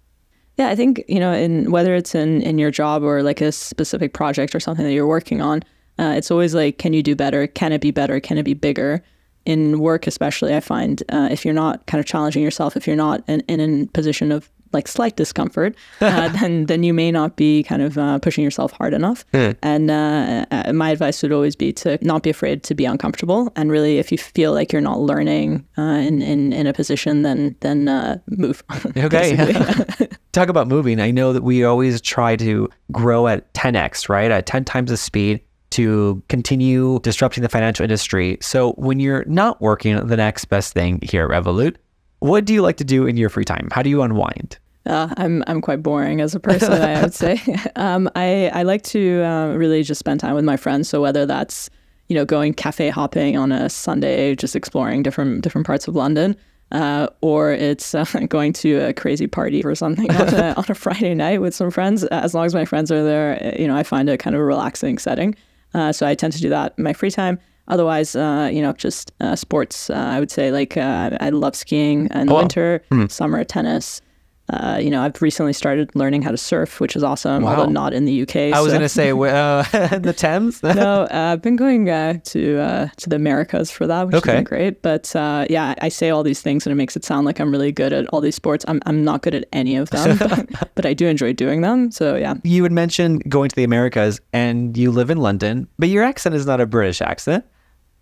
Yeah, 0.56 0.68
I 0.68 0.76
think 0.76 1.04
you 1.08 1.20
know, 1.20 1.32
in 1.32 1.70
whether 1.70 1.94
it's 1.94 2.14
in 2.14 2.42
in 2.42 2.58
your 2.58 2.70
job 2.70 3.02
or 3.02 3.22
like 3.22 3.40
a 3.40 3.52
specific 3.52 4.12
project 4.12 4.54
or 4.54 4.60
something 4.60 4.84
that 4.84 4.92
you're 4.92 5.06
working 5.06 5.40
on, 5.40 5.62
uh, 5.98 6.14
it's 6.16 6.30
always 6.30 6.54
like, 6.54 6.78
can 6.78 6.92
you 6.92 7.02
do 7.02 7.14
better? 7.14 7.46
Can 7.46 7.72
it 7.72 7.80
be 7.80 7.90
better? 7.92 8.18
Can 8.20 8.38
it 8.38 8.42
be 8.42 8.54
bigger? 8.54 9.02
In 9.46 9.78
work, 9.78 10.06
especially, 10.06 10.54
I 10.54 10.60
find 10.60 11.02
uh, 11.10 11.28
if 11.30 11.44
you're 11.44 11.54
not 11.54 11.86
kind 11.86 12.00
of 12.00 12.06
challenging 12.06 12.42
yourself, 12.42 12.76
if 12.76 12.86
you're 12.86 12.96
not 12.96 13.22
in, 13.28 13.40
in 13.42 13.82
a 13.82 13.86
position 13.86 14.32
of 14.32 14.50
like 14.74 14.88
slight 14.88 15.16
discomfort, 15.16 15.74
uh, 16.00 16.28
then 16.28 16.66
then 16.66 16.82
you 16.82 16.92
may 16.92 17.10
not 17.10 17.36
be 17.36 17.62
kind 17.62 17.80
of 17.80 17.96
uh, 17.96 18.18
pushing 18.18 18.44
yourself 18.44 18.72
hard 18.72 18.92
enough. 18.92 19.24
And 19.62 19.90
uh, 19.90 20.44
uh, 20.50 20.72
my 20.72 20.90
advice 20.90 21.22
would 21.22 21.32
always 21.32 21.56
be 21.56 21.72
to 21.74 21.98
not 22.02 22.22
be 22.22 22.30
afraid 22.30 22.62
to 22.64 22.74
be 22.74 22.84
uncomfortable. 22.84 23.52
And 23.56 23.70
really, 23.70 23.98
if 23.98 24.12
you 24.12 24.18
feel 24.18 24.52
like 24.52 24.72
you're 24.72 24.82
not 24.82 25.00
learning 25.00 25.66
uh, 25.78 25.82
in, 25.82 26.20
in 26.20 26.52
in 26.52 26.66
a 26.66 26.72
position, 26.72 27.22
then 27.22 27.56
then 27.60 27.88
uh, 27.88 28.18
move. 28.26 28.62
Okay. 28.96 29.36
Talk 30.32 30.48
about 30.48 30.66
moving. 30.66 31.00
I 31.00 31.10
know 31.10 31.32
that 31.32 31.42
we 31.42 31.62
always 31.64 32.00
try 32.00 32.36
to 32.36 32.68
grow 32.90 33.28
at 33.28 33.52
10x, 33.54 34.08
right? 34.08 34.30
At 34.30 34.46
10 34.46 34.64
times 34.64 34.90
the 34.90 34.96
speed 34.96 35.40
to 35.74 36.22
continue 36.28 36.98
disrupting 37.00 37.42
the 37.42 37.48
financial 37.48 37.82
industry. 37.82 38.38
So 38.40 38.72
when 38.72 39.00
you're 39.00 39.24
not 39.26 39.60
working, 39.60 40.06
the 40.06 40.16
next 40.16 40.46
best 40.46 40.72
thing 40.72 41.00
here 41.02 41.24
at 41.24 41.30
Revolut, 41.30 41.76
what 42.20 42.44
do 42.44 42.54
you 42.54 42.62
like 42.62 42.76
to 42.78 42.84
do 42.84 43.06
in 43.06 43.16
your 43.16 43.28
free 43.28 43.44
time? 43.44 43.68
How 43.72 43.82
do 43.82 43.90
you 43.90 44.02
unwind? 44.02 44.58
Uh, 44.86 45.08
I'm 45.16 45.42
I'm 45.46 45.60
quite 45.60 45.82
boring 45.82 46.20
as 46.20 46.34
a 46.34 46.40
person. 46.40 46.72
I 46.72 47.02
would 47.02 47.14
say. 47.14 47.40
Um, 47.76 48.08
I 48.14 48.50
I 48.54 48.62
like 48.62 48.82
to 48.94 49.22
uh, 49.22 49.54
really 49.54 49.82
just 49.82 49.98
spend 49.98 50.20
time 50.20 50.34
with 50.34 50.44
my 50.44 50.56
friends. 50.56 50.88
So 50.88 51.00
whether 51.00 51.26
that's 51.26 51.70
you 52.08 52.14
know 52.14 52.24
going 52.24 52.54
cafe 52.54 52.90
hopping 52.90 53.36
on 53.36 53.50
a 53.50 53.68
Sunday, 53.68 54.34
just 54.36 54.54
exploring 54.54 55.02
different 55.02 55.42
different 55.42 55.66
parts 55.66 55.88
of 55.88 55.94
London, 55.94 56.36
uh, 56.72 57.08
or 57.20 57.52
it's 57.52 57.94
uh, 57.94 58.04
going 58.28 58.52
to 58.54 58.76
a 58.76 58.92
crazy 58.92 59.26
party 59.26 59.64
or 59.64 59.74
something 59.74 60.10
on 60.10 60.34
a, 60.34 60.54
on 60.56 60.64
a 60.68 60.74
Friday 60.74 61.14
night 61.14 61.40
with 61.40 61.54
some 61.54 61.70
friends. 61.70 62.04
As 62.04 62.34
long 62.34 62.46
as 62.46 62.54
my 62.54 62.64
friends 62.64 62.92
are 62.92 63.02
there, 63.02 63.56
you 63.58 63.66
know, 63.66 63.76
I 63.76 63.82
find 63.82 64.08
it 64.08 64.18
kind 64.18 64.36
of 64.36 64.42
a 64.42 64.44
relaxing 64.44 64.98
setting. 64.98 65.34
Uh, 65.74 65.92
so 65.92 66.06
I 66.06 66.14
tend 66.14 66.32
to 66.34 66.40
do 66.40 66.48
that 66.50 66.74
in 66.78 66.84
my 66.84 66.92
free 66.92 67.10
time. 67.10 67.38
Otherwise, 67.68 68.14
uh, 68.14 68.50
you 68.52 68.60
know, 68.62 68.72
just 68.74 69.12
uh, 69.20 69.34
sports. 69.34 69.88
Uh, 69.90 69.94
I 69.94 70.20
would 70.20 70.30
say 70.30 70.50
like 70.52 70.76
uh, 70.76 71.16
I 71.20 71.30
love 71.30 71.56
skiing 71.56 72.08
in 72.14 72.26
the 72.26 72.32
Oh, 72.32 72.36
wow. 72.36 72.40
winter, 72.42 72.82
summer 73.08 73.42
tennis. 73.44 74.00
Uh, 74.50 74.78
you 74.78 74.90
know, 74.90 75.02
I've 75.02 75.22
recently 75.22 75.54
started 75.54 75.90
learning 75.94 76.20
how 76.20 76.30
to 76.30 76.36
surf, 76.36 76.78
which 76.78 76.96
is 76.96 77.02
awesome, 77.02 77.44
Wow. 77.44 77.56
although 77.56 77.70
not 77.72 77.94
in 77.94 78.04
the 78.04 78.22
UK. 78.22 78.36
I 78.52 78.60
was 78.60 78.72
going 78.72 78.82
to 78.82 78.90
say 78.90 79.10
uh, 79.10 79.62
the 79.98 80.12
Thames. 80.14 80.62
no, 80.62 81.04
uh, 81.04 81.08
I've 81.32 81.40
been 81.40 81.56
going 81.56 81.88
uh, 81.88 82.18
to 82.24 82.58
uh, 82.58 82.88
to 82.98 83.08
the 83.08 83.16
Americas 83.16 83.70
for 83.70 83.86
that, 83.86 84.06
which 84.06 84.16
Okay. 84.16 84.32
has 84.32 84.38
been 84.40 84.44
great. 84.44 84.82
But 84.82 85.16
uh, 85.16 85.46
yeah, 85.48 85.74
I 85.80 85.88
say 85.88 86.10
all 86.10 86.22
these 86.22 86.42
things 86.42 86.66
and 86.66 86.72
it 86.72 86.76
makes 86.76 86.94
it 86.94 87.06
sound 87.06 87.24
like 87.24 87.40
I'm 87.40 87.50
really 87.50 87.72
good 87.72 87.94
at 87.94 88.06
all 88.08 88.20
these 88.20 88.34
sports. 88.36 88.66
I'm 88.68 88.82
I'm 88.84 89.02
not 89.02 89.22
good 89.22 89.34
at 89.34 89.46
any 89.54 89.76
of 89.76 89.88
them, 89.88 90.18
but, 90.28 90.46
but 90.74 90.84
I 90.84 90.92
do 90.92 91.06
enjoy 91.08 91.32
doing 91.32 91.62
them. 91.62 91.90
So 91.90 92.14
yeah, 92.16 92.34
you 92.44 92.62
had 92.64 92.72
mentioned 92.72 93.22
going 93.30 93.48
to 93.48 93.56
the 93.56 93.64
Americas 93.64 94.20
and 94.34 94.76
you 94.76 94.90
live 94.90 95.08
in 95.08 95.18
London, 95.18 95.68
but 95.78 95.88
your 95.88 96.04
accent 96.04 96.34
is 96.34 96.44
not 96.44 96.60
a 96.60 96.66
British 96.66 97.00
accent. 97.00 97.44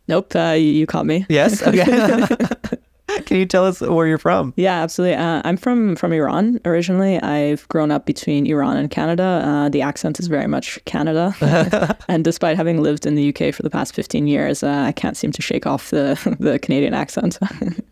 nope, 0.09 0.35
uh, 0.35 0.57
you, 0.59 0.66
you 0.66 0.87
caught 0.87 1.07
me. 1.07 1.24
Yes. 1.28 1.62
Okay. 1.62 2.26
Can 3.27 3.37
you 3.37 3.46
tell 3.46 3.66
us 3.66 3.81
where 3.81 4.07
you're 4.07 4.18
from? 4.18 4.53
Yeah, 4.57 4.83
absolutely. 4.83 5.16
Uh, 5.16 5.42
I'm 5.44 5.57
from 5.57 5.96
from 5.96 6.12
Iran 6.12 6.61
originally. 6.64 7.20
I've 7.20 7.66
grown 7.68 7.90
up 7.90 8.07
between 8.07 8.46
Iran 8.46 8.77
and 8.77 8.90
Canada. 8.90 9.42
Uh, 9.44 9.68
the 9.68 9.83
accent 9.83 10.20
is 10.20 10.27
very 10.27 10.46
much 10.46 10.83
Canada, 10.85 11.35
and 12.09 12.25
despite 12.25 12.57
having 12.57 12.83
lived 12.83 13.07
in 13.07 13.14
the 13.14 13.29
UK 13.29 13.55
for 13.55 13.62
the 13.62 13.70
past 13.70 13.94
15 13.94 14.27
years, 14.27 14.62
uh, 14.62 14.85
I 14.87 14.92
can't 14.92 15.16
seem 15.16 15.33
to 15.33 15.42
shake 15.42 15.66
off 15.66 15.90
the 15.90 16.37
the 16.40 16.59
Canadian 16.59 16.94
accent. 16.94 17.38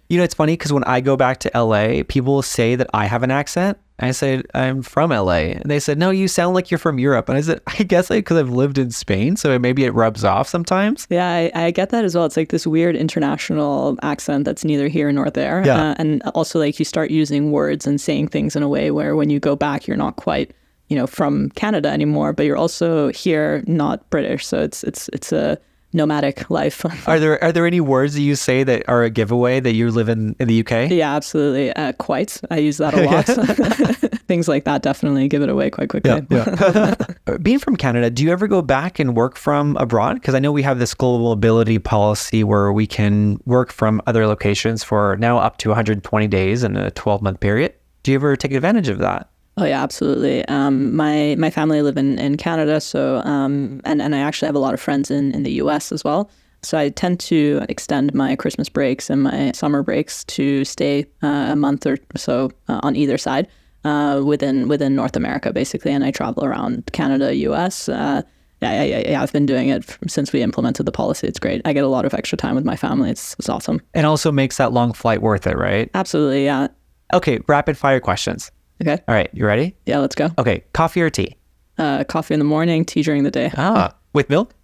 You 0.08 0.18
know, 0.18 0.24
it's 0.24 0.34
funny 0.34 0.54
because 0.54 0.72
when 0.72 0.84
I 0.84 1.00
go 1.00 1.16
back 1.16 1.38
to 1.40 1.50
LA, 1.54 2.02
people 2.08 2.34
will 2.34 2.42
say 2.42 2.74
that 2.74 2.88
I 2.92 3.06
have 3.06 3.22
an 3.22 3.30
accent. 3.30 3.78
I 4.02 4.12
said, 4.12 4.46
I'm 4.54 4.82
from 4.82 5.10
LA. 5.10 5.52
And 5.52 5.70
they 5.70 5.80
said, 5.80 5.98
no, 5.98 6.10
you 6.10 6.28
sound 6.28 6.54
like 6.54 6.70
you're 6.70 6.78
from 6.78 6.98
Europe. 6.98 7.28
And 7.28 7.36
I 7.36 7.40
said, 7.40 7.60
I 7.66 7.82
guess 7.82 8.08
because 8.08 8.36
I've 8.36 8.50
lived 8.50 8.78
in 8.78 8.90
Spain. 8.90 9.36
So 9.36 9.58
maybe 9.58 9.84
it 9.84 9.94
rubs 9.94 10.24
off 10.24 10.48
sometimes. 10.48 11.06
yeah, 11.10 11.28
I, 11.28 11.50
I 11.54 11.70
get 11.70 11.90
that 11.90 12.04
as 12.04 12.14
well. 12.14 12.24
It's 12.24 12.36
like 12.36 12.50
this 12.50 12.66
weird 12.66 12.96
international 12.96 13.98
accent 14.02 14.44
that's 14.44 14.64
neither 14.64 14.88
here 14.88 15.10
nor 15.12 15.30
there. 15.30 15.62
Yeah. 15.64 15.90
Uh, 15.90 15.94
and 15.98 16.22
also, 16.34 16.58
like 16.58 16.78
you 16.78 16.84
start 16.84 17.10
using 17.10 17.52
words 17.52 17.86
and 17.86 18.00
saying 18.00 18.28
things 18.28 18.56
in 18.56 18.62
a 18.62 18.68
way 18.68 18.90
where 18.90 19.16
when 19.16 19.30
you 19.30 19.40
go 19.40 19.56
back, 19.56 19.86
you're 19.86 19.96
not 19.96 20.16
quite 20.16 20.52
you 20.88 20.96
know 20.96 21.06
from 21.06 21.50
Canada 21.50 21.88
anymore, 21.88 22.32
but 22.32 22.44
you're 22.44 22.56
also 22.56 23.08
here, 23.12 23.62
not 23.66 24.08
British. 24.10 24.46
So 24.46 24.60
it's 24.60 24.84
it's 24.84 25.08
it's 25.12 25.32
a 25.32 25.58
nomadic 25.92 26.48
life. 26.50 26.84
Are 27.08 27.18
there 27.18 27.42
are 27.42 27.52
there 27.52 27.66
any 27.66 27.80
words 27.80 28.14
that 28.14 28.22
you 28.22 28.36
say 28.36 28.62
that 28.64 28.88
are 28.88 29.02
a 29.02 29.10
giveaway 29.10 29.60
that 29.60 29.74
you 29.74 29.90
live 29.90 30.08
in, 30.08 30.36
in 30.38 30.48
the 30.48 30.60
UK? 30.60 30.90
Yeah, 30.90 31.14
absolutely. 31.14 31.72
Uh, 31.72 31.92
quite. 31.94 32.40
I 32.50 32.58
use 32.58 32.78
that 32.78 32.94
a 32.94 33.02
lot. 34.00 34.10
Things 34.28 34.46
like 34.46 34.64
that 34.64 34.82
definitely 34.82 35.26
give 35.28 35.42
it 35.42 35.48
away 35.48 35.70
quite 35.70 35.88
quickly. 35.88 36.24
Yeah. 36.30 36.94
Being 37.42 37.58
from 37.58 37.76
Canada, 37.76 38.10
do 38.10 38.22
you 38.22 38.30
ever 38.30 38.46
go 38.46 38.62
back 38.62 38.98
and 38.98 39.16
work 39.16 39.36
from 39.36 39.76
abroad? 39.76 40.14
Because 40.14 40.34
I 40.34 40.38
know 40.38 40.52
we 40.52 40.62
have 40.62 40.78
this 40.78 40.94
global 40.94 41.30
mobility 41.30 41.78
policy 41.78 42.44
where 42.44 42.72
we 42.72 42.86
can 42.86 43.40
work 43.44 43.72
from 43.72 44.00
other 44.06 44.26
locations 44.26 44.84
for 44.84 45.16
now 45.18 45.38
up 45.38 45.58
to 45.58 45.68
120 45.70 46.28
days 46.28 46.62
in 46.62 46.76
a 46.76 46.90
12 46.92 47.22
month 47.22 47.40
period. 47.40 47.74
Do 48.02 48.12
you 48.12 48.16
ever 48.16 48.36
take 48.36 48.52
advantage 48.52 48.88
of 48.88 48.98
that? 48.98 49.28
Oh 49.60 49.66
yeah, 49.66 49.82
absolutely. 49.82 50.42
Um, 50.46 50.96
my 50.96 51.36
my 51.38 51.50
family 51.50 51.82
live 51.82 51.98
in, 51.98 52.18
in 52.18 52.38
Canada, 52.38 52.80
so 52.80 53.16
um, 53.26 53.82
and 53.84 54.00
and 54.00 54.14
I 54.14 54.20
actually 54.20 54.46
have 54.46 54.54
a 54.54 54.60
lot 54.60 54.72
of 54.72 54.80
friends 54.80 55.10
in, 55.10 55.32
in 55.32 55.42
the 55.42 55.52
U.S. 55.64 55.92
as 55.92 56.02
well. 56.02 56.30
So 56.62 56.78
I 56.78 56.88
tend 56.88 57.20
to 57.20 57.64
extend 57.68 58.14
my 58.14 58.36
Christmas 58.36 58.70
breaks 58.70 59.10
and 59.10 59.22
my 59.22 59.52
summer 59.52 59.82
breaks 59.82 60.24
to 60.24 60.64
stay 60.64 61.04
uh, 61.22 61.48
a 61.50 61.56
month 61.56 61.86
or 61.86 61.98
so 62.16 62.50
uh, 62.68 62.80
on 62.82 62.96
either 62.96 63.18
side 63.18 63.48
uh, 63.84 64.22
within 64.24 64.66
within 64.66 64.94
North 64.94 65.14
America, 65.14 65.52
basically. 65.52 65.92
And 65.92 66.04
I 66.04 66.10
travel 66.10 66.42
around 66.42 66.90
Canada, 66.92 67.34
U.S. 67.36 67.90
Uh, 67.90 68.22
yeah, 68.62 68.82
yeah, 68.82 69.10
yeah, 69.10 69.22
I've 69.22 69.32
been 69.32 69.46
doing 69.46 69.68
it 69.68 69.94
since 70.06 70.32
we 70.32 70.40
implemented 70.40 70.86
the 70.86 70.92
policy. 70.92 71.26
It's 71.26 71.38
great. 71.38 71.60
I 71.66 71.74
get 71.74 71.84
a 71.84 71.88
lot 71.88 72.06
of 72.06 72.14
extra 72.14 72.38
time 72.38 72.54
with 72.54 72.64
my 72.64 72.76
family. 72.76 73.10
It's 73.10 73.34
it's 73.38 73.50
awesome. 73.50 73.82
And 73.92 74.06
also 74.06 74.32
makes 74.32 74.56
that 74.56 74.72
long 74.72 74.94
flight 74.94 75.20
worth 75.20 75.46
it, 75.46 75.58
right? 75.58 75.90
Absolutely, 75.92 76.46
yeah. 76.46 76.68
Okay, 77.12 77.40
rapid 77.46 77.76
fire 77.76 78.00
questions. 78.00 78.50
Okay, 78.80 78.98
All 79.08 79.14
right, 79.14 79.28
you 79.32 79.44
ready? 79.46 79.74
yeah, 79.86 79.98
let's 79.98 80.14
go. 80.14 80.30
Okay, 80.38 80.64
coffee 80.72 81.02
or 81.02 81.10
tea? 81.10 81.36
Uh, 81.78 82.04
coffee 82.04 82.34
in 82.34 82.40
the 82.40 82.44
morning, 82.46 82.84
tea 82.84 83.02
during 83.02 83.24
the 83.24 83.30
day. 83.30 83.50
Ah, 83.56 83.94
with 84.12 84.28
milk? 84.30 84.54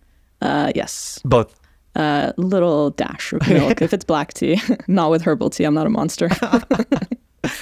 Uh, 0.42 0.72
yes. 0.74 1.20
Both. 1.24 1.58
a 1.94 2.32
little 2.36 2.90
dash 2.90 3.32
of 3.32 3.46
milk 3.48 3.80
if 3.86 3.92
it's 3.92 4.04
black 4.04 4.32
tea, 4.34 4.60
not 4.86 5.10
with 5.10 5.22
herbal 5.22 5.50
tea. 5.50 5.64
I'm 5.64 5.74
not 5.74 5.86
a 5.86 5.90
monster. 5.90 6.28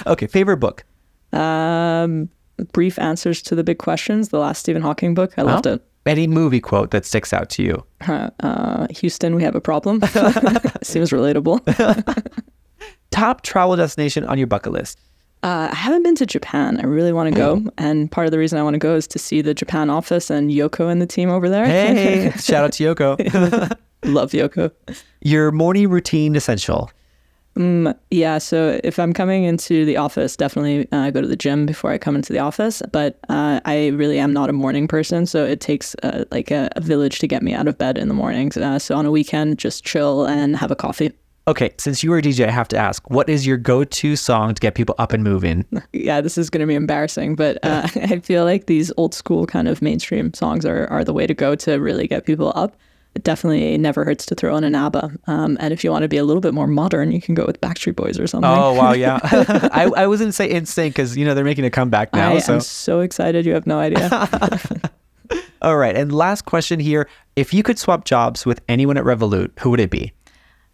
Okay, 0.06 0.26
favorite 0.26 0.56
book? 0.58 0.82
um, 1.34 2.30
brief 2.72 2.98
answers 2.98 3.42
to 3.42 3.54
the 3.54 3.62
big 3.62 3.76
questions. 3.78 4.30
The 4.30 4.38
last 4.38 4.60
Stephen 4.60 4.80
Hawking 4.80 5.12
book. 5.14 5.34
I 5.36 5.42
loved 5.42 5.66
it. 5.66 5.84
Any 6.06 6.26
movie 6.26 6.60
quote 6.60 6.90
that 6.92 7.04
sticks 7.04 7.32
out 7.34 7.50
to 7.50 7.62
you? 7.62 7.84
Uh, 8.08 8.30
uh, 8.40 8.86
Houston, 8.90 9.34
we 9.34 9.42
have 9.42 9.54
a 9.54 9.60
problem. 9.60 10.00
Seems 10.82 11.10
relatable. 11.10 11.60
Top 13.10 13.42
travel 13.42 13.76
destination 13.76 14.24
on 14.24 14.38
your 14.38 14.46
bucket 14.46 14.72
list? 14.72 14.98
Uh, 15.44 15.68
I 15.70 15.74
haven't 15.74 16.04
been 16.04 16.14
to 16.14 16.24
Japan. 16.24 16.80
I 16.80 16.84
really 16.84 17.12
want 17.12 17.28
to 17.28 17.38
go, 17.38 17.62
and 17.76 18.10
part 18.10 18.26
of 18.26 18.30
the 18.30 18.38
reason 18.38 18.58
I 18.58 18.62
want 18.62 18.72
to 18.72 18.78
go 18.78 18.96
is 18.96 19.06
to 19.08 19.18
see 19.18 19.42
the 19.42 19.52
Japan 19.52 19.90
office 19.90 20.30
and 20.30 20.50
Yoko 20.50 20.90
and 20.90 21.02
the 21.02 21.06
team 21.06 21.28
over 21.28 21.50
there. 21.50 21.66
Hey, 21.66 22.32
shout 22.38 22.64
out 22.64 22.72
to 22.72 22.82
Yoko. 22.82 23.76
Love 24.04 24.32
Yoko. 24.32 24.72
your 25.20 25.52
morning 25.52 25.90
routine 25.90 26.34
essential. 26.34 26.90
Mm, 27.56 27.94
yeah, 28.10 28.38
so 28.38 28.80
if 28.82 28.98
I'm 28.98 29.12
coming 29.12 29.44
into 29.44 29.84
the 29.84 29.98
office, 29.98 30.34
definitely 30.34 30.88
uh, 30.92 31.10
go 31.10 31.20
to 31.20 31.28
the 31.28 31.36
gym 31.36 31.66
before 31.66 31.90
I 31.90 31.98
come 31.98 32.16
into 32.16 32.32
the 32.32 32.38
office. 32.38 32.80
But 32.90 33.18
uh, 33.28 33.60
I 33.66 33.88
really 33.88 34.18
am 34.18 34.32
not 34.32 34.48
a 34.48 34.54
morning 34.54 34.88
person, 34.88 35.26
so 35.26 35.44
it 35.44 35.60
takes 35.60 35.94
uh, 36.02 36.24
like 36.30 36.50
a, 36.50 36.70
a 36.74 36.80
village 36.80 37.18
to 37.18 37.26
get 37.26 37.42
me 37.42 37.52
out 37.52 37.68
of 37.68 37.76
bed 37.76 37.98
in 37.98 38.08
the 38.08 38.14
mornings. 38.14 38.56
Uh, 38.56 38.78
so 38.78 38.96
on 38.96 39.04
a 39.04 39.10
weekend, 39.10 39.58
just 39.58 39.84
chill 39.84 40.24
and 40.24 40.56
have 40.56 40.70
a 40.70 40.76
coffee. 40.76 41.12
Okay, 41.46 41.74
since 41.78 42.02
you 42.02 42.10
were 42.10 42.18
a 42.18 42.22
DJ, 42.22 42.48
I 42.48 42.50
have 42.50 42.68
to 42.68 42.78
ask, 42.78 43.08
what 43.10 43.28
is 43.28 43.46
your 43.46 43.58
go-to 43.58 44.16
song 44.16 44.54
to 44.54 44.60
get 44.60 44.74
people 44.74 44.94
up 44.98 45.12
and 45.12 45.22
moving? 45.22 45.64
Yeah, 45.92 46.20
this 46.20 46.36
is 46.36 46.50
going 46.50 46.60
to 46.60 46.66
be 46.66 46.74
embarrassing, 46.74 47.36
but 47.36 47.58
uh, 47.62 47.88
I 47.94 48.18
feel 48.18 48.44
like 48.44 48.66
these 48.66 48.92
old 48.96 49.14
school 49.14 49.46
kind 49.46 49.68
of 49.68 49.80
mainstream 49.80 50.34
songs 50.34 50.66
are, 50.66 50.86
are 50.88 51.04
the 51.04 51.12
way 51.12 51.26
to 51.26 51.34
go 51.34 51.54
to 51.56 51.76
really 51.76 52.06
get 52.06 52.26
people 52.26 52.52
up. 52.54 52.76
It 53.14 53.22
definitely 53.22 53.78
never 53.78 54.04
hurts 54.04 54.26
to 54.26 54.34
throw 54.34 54.56
in 54.56 54.64
an 54.64 54.74
ABBA. 54.74 55.18
Um, 55.26 55.56
and 55.60 55.72
if 55.72 55.84
you 55.84 55.90
want 55.90 56.02
to 56.02 56.08
be 56.08 56.16
a 56.16 56.24
little 56.24 56.40
bit 56.40 56.52
more 56.52 56.66
modern, 56.66 57.12
you 57.12 57.20
can 57.20 57.34
go 57.34 57.46
with 57.46 57.60
Backstreet 57.60 57.96
Boys 57.96 58.18
or 58.18 58.26
something. 58.26 58.50
Oh 58.50 58.72
wow, 58.72 58.92
yeah. 58.92 59.20
I, 59.72 59.90
I 59.96 60.06
was 60.08 60.20
gonna 60.20 60.32
say 60.32 60.50
NSYNC 60.50 60.88
because 60.88 61.16
you 61.16 61.24
know 61.24 61.32
they're 61.34 61.44
making 61.44 61.64
a 61.64 61.70
comeback 61.70 62.12
now. 62.12 62.34
I 62.34 62.38
so 62.40 62.54
am 62.54 62.60
so 62.60 63.00
excited. 63.00 63.46
You 63.46 63.54
have 63.54 63.66
no 63.66 63.78
idea. 63.78 64.08
all 65.62 65.76
right. 65.76 65.96
And 65.96 66.12
last 66.12 66.44
question 66.44 66.80
here: 66.80 67.08
If 67.36 67.54
you 67.54 67.62
could 67.62 67.78
swap 67.78 68.04
jobs 68.04 68.44
with 68.44 68.60
anyone 68.68 68.96
at 68.96 69.04
Revolut, 69.04 69.56
who 69.60 69.70
would 69.70 69.80
it 69.80 69.90
be? 69.90 70.12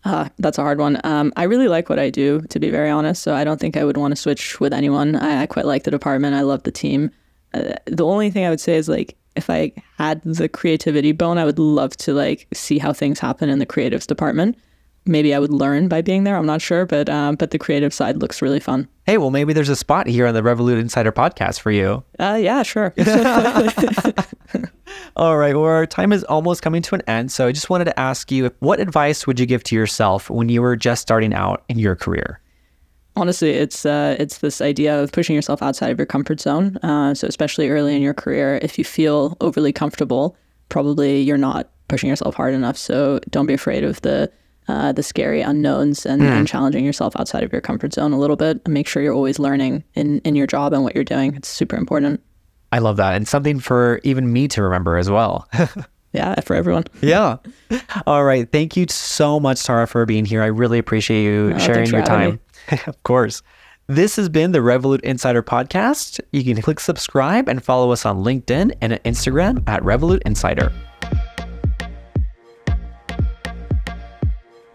Uh, 0.05 0.29
that's 0.39 0.59
a 0.59 0.63
hard 0.63 0.79
one. 0.79 0.99
Um, 1.05 1.33
I 1.37 1.45
really 1.45 1.69
like 1.69 1.89
what 1.91 1.99
I 1.99 2.11
do, 2.11 2.41
to 2.49 2.59
be 2.59 2.71
very 2.71 2.89
honest. 2.89 3.23
So 3.23 3.35
I 3.35 3.45
don't 3.45 3.61
think 3.61 3.77
I 3.77 3.85
would 3.85 3.97
want 3.97 4.13
to 4.13 4.17
switch 4.17 4.59
with 4.59 4.73
anyone. 4.73 5.17
I, 5.17 5.43
I 5.43 5.47
quite 5.47 5.67
like 5.67 5.85
the 5.85 5.91
department. 5.91 6.35
I 6.35 6.41
love 6.41 6.63
the 6.63 6.73
team. 6.73 7.11
Uh, 7.53 7.75
the 7.87 8.07
only 8.07 8.31
thing 8.31 8.47
I 8.47 8.51
would 8.51 8.61
say 8.61 8.77
is 8.77 8.89
like 8.89 9.17
if 9.37 9.51
I 9.51 9.73
had 9.99 10.23
the 10.23 10.49
creativity 10.49 11.13
bone, 11.13 11.39
I 11.39 11.45
would 11.45 11.59
love 11.59 11.97
to 11.99 12.15
like 12.15 12.49
see 12.53 12.79
how 12.79 12.93
things 12.93 13.19
happen 13.19 13.49
in 13.49 13.59
the 13.59 13.67
creatives 13.67 14.07
department. 14.07 14.59
Maybe 15.07 15.35
I 15.35 15.39
would 15.39 15.53
learn 15.53 15.89
by 15.89 16.03
being 16.03 16.25
there. 16.25 16.37
I'm 16.37 16.47
not 16.47 16.61
sure, 16.61 16.85
but 16.85 17.09
um, 17.09 17.37
but 17.37 17.51
the 17.51 17.59
creative 17.59 17.93
side 17.93 18.19
looks 18.19 18.43
really 18.43 18.61
fun. 18.61 18.89
Hey, 19.07 19.19
well, 19.19 19.31
maybe 19.31 19.53
there's 19.53 19.69
a 19.69 19.77
spot 19.77 20.07
here 20.07 20.27
on 20.27 20.35
the 20.35 20.43
Revolut 20.43 20.79
Insider 20.79 21.11
podcast 21.11 21.61
for 21.61 21.71
you. 21.71 22.05
Uh, 22.19 22.39
yeah, 22.41 22.63
sure. 22.63 22.95
All 25.17 25.37
right. 25.37 25.55
Well, 25.55 25.65
our 25.65 25.87
time 25.87 26.13
is 26.13 26.23
almost 26.25 26.63
coming 26.63 26.83
to 26.83 26.95
an 26.95 27.03
end. 27.07 27.33
So 27.33 27.47
I 27.47 27.53
just 27.53 27.71
wanted 27.71 27.87
to 27.87 27.99
ask 27.99 28.31
you 28.31 28.51
what 28.61 28.79
advice 28.79 29.27
would 29.27 29.41
you 29.41 29.47
give 29.47 29.65
to 29.65 29.75
yourself 29.75 30.31
when 30.31 30.49
you 30.49 30.63
were 30.63 30.77
just 30.77 31.03
starting 31.03 31.35
out 31.35 31.65
in 31.69 31.79
your 31.79 31.97
career? 31.97 32.41
Honestly, 33.17 33.51
it's 33.51 33.85
uh, 33.85 34.17
it's 34.19 34.39
this 34.39 34.61
idea 34.61 35.03
of 35.03 35.13
pushing 35.13 35.35
yourself 35.35 35.63
outside 35.63 35.91
of 35.91 35.99
your 35.99 36.07
comfort 36.07 36.41
zone. 36.41 36.77
Uh, 36.79 37.15
so 37.15 37.27
especially 37.27 37.69
early 37.69 37.97
in 37.97 38.03
your 38.03 38.15
career, 38.15 38.61
if 38.63 38.79
you 38.79 38.85
feel 38.85 39.37
overly 39.41 39.73
comfortable, 39.73 40.37
probably 40.69 41.21
you're 41.21 41.37
not 41.37 41.71
pushing 41.89 42.09
yourself 42.09 42.35
hard 42.35 42.55
enough. 42.55 42.77
So 42.77 43.19
don't 43.31 43.47
be 43.47 43.55
afraid 43.55 43.83
of 43.83 44.01
the 44.03 44.31
uh, 44.71 44.93
the 44.93 45.03
scary 45.03 45.43
unknowns 45.43 46.07
and, 46.07 46.23
mm. 46.23 46.27
and, 46.27 46.47
challenging 46.47 46.85
yourself 46.85 47.15
outside 47.19 47.43
of 47.43 47.53
your 47.53 47.61
comfort 47.61 47.93
zone 47.93 48.13
a 48.13 48.19
little 48.19 48.37
bit. 48.37 48.61
And 48.65 48.73
make 48.73 48.87
sure 48.87 49.03
you're 49.03 49.15
always 49.15 49.39
learning 49.39 49.85
in 49.95 50.21
in 50.21 50.37
your 50.37 50.47
job 50.47 50.73
and 50.73 50.85
what 50.85 50.95
you're 50.95 51.05
doing. 51.05 51.35
It's 51.35 51.49
super 51.49 51.77
important. 51.77 52.23
I 52.73 52.79
love 52.79 52.97
that. 52.99 53.15
And 53.15 53.27
something 53.27 53.59
for 53.59 54.01
even 54.05 54.33
me 54.33 54.47
to 54.49 54.63
remember 54.63 54.97
as 54.97 55.11
well. 55.11 55.49
yeah, 56.13 56.41
for 56.41 56.55
everyone. 56.55 56.85
yeah. 57.01 57.39
All 58.07 58.25
right. 58.25 58.51
Thank 58.51 58.77
you 58.77 58.87
so 58.89 59.41
much, 59.41 59.65
Tara, 59.65 59.87
for 59.87 60.07
being 60.07 60.25
here. 60.25 60.43
I 60.43 60.47
really 60.47 60.79
appreciate 60.79 61.25
you 61.25 61.53
oh, 61.55 61.59
sharing 61.59 61.91
your 61.91 62.05
time. 62.05 62.39
of 62.87 63.03
course. 63.03 63.43
This 63.89 64.15
has 64.15 64.29
been 64.29 64.53
the 64.53 64.61
Revolut 64.61 65.01
Insider 65.01 65.43
Podcast. 65.43 66.21
You 66.31 66.45
can 66.45 66.63
click 66.63 66.79
subscribe 66.79 67.49
and 67.49 67.61
follow 67.65 67.91
us 67.91 68.07
on 68.07 68.23
LinkedIn 68.23 68.73
and 68.81 68.93
Instagram 69.03 69.69
at 69.69 69.83
Revolut 69.83 70.23
Insider. 70.25 70.73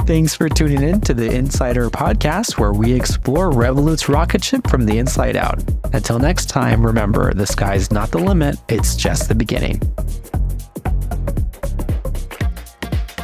Thanks 0.06 0.36
for 0.36 0.48
tuning 0.50 0.84
in 0.84 1.02
to 1.02 1.16
the 1.16 1.32
Insider 1.32 1.90
Podcast, 1.90 2.60
where 2.60 2.74
we 2.74 2.94
explore 2.94 3.50
Revolut's 3.50 4.08
rocket 4.08 4.44
ship 4.44 4.68
from 4.68 4.86
the 4.86 5.00
inside 5.00 5.36
out. 5.36 5.64
Until 5.94 6.20
next 6.20 6.46
time, 6.46 6.86
remember 6.86 7.34
the 7.34 7.48
sky's 7.48 7.90
not 7.90 8.12
the 8.12 8.20
limit, 8.20 8.60
it's 8.70 8.96
just 8.96 9.30
the 9.30 9.34
beginning. 9.34 9.80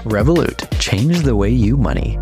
Revolut, 0.06 0.80
change 0.80 1.20
the 1.20 1.36
way 1.36 1.52
you 1.52 1.78
money. 1.78 2.18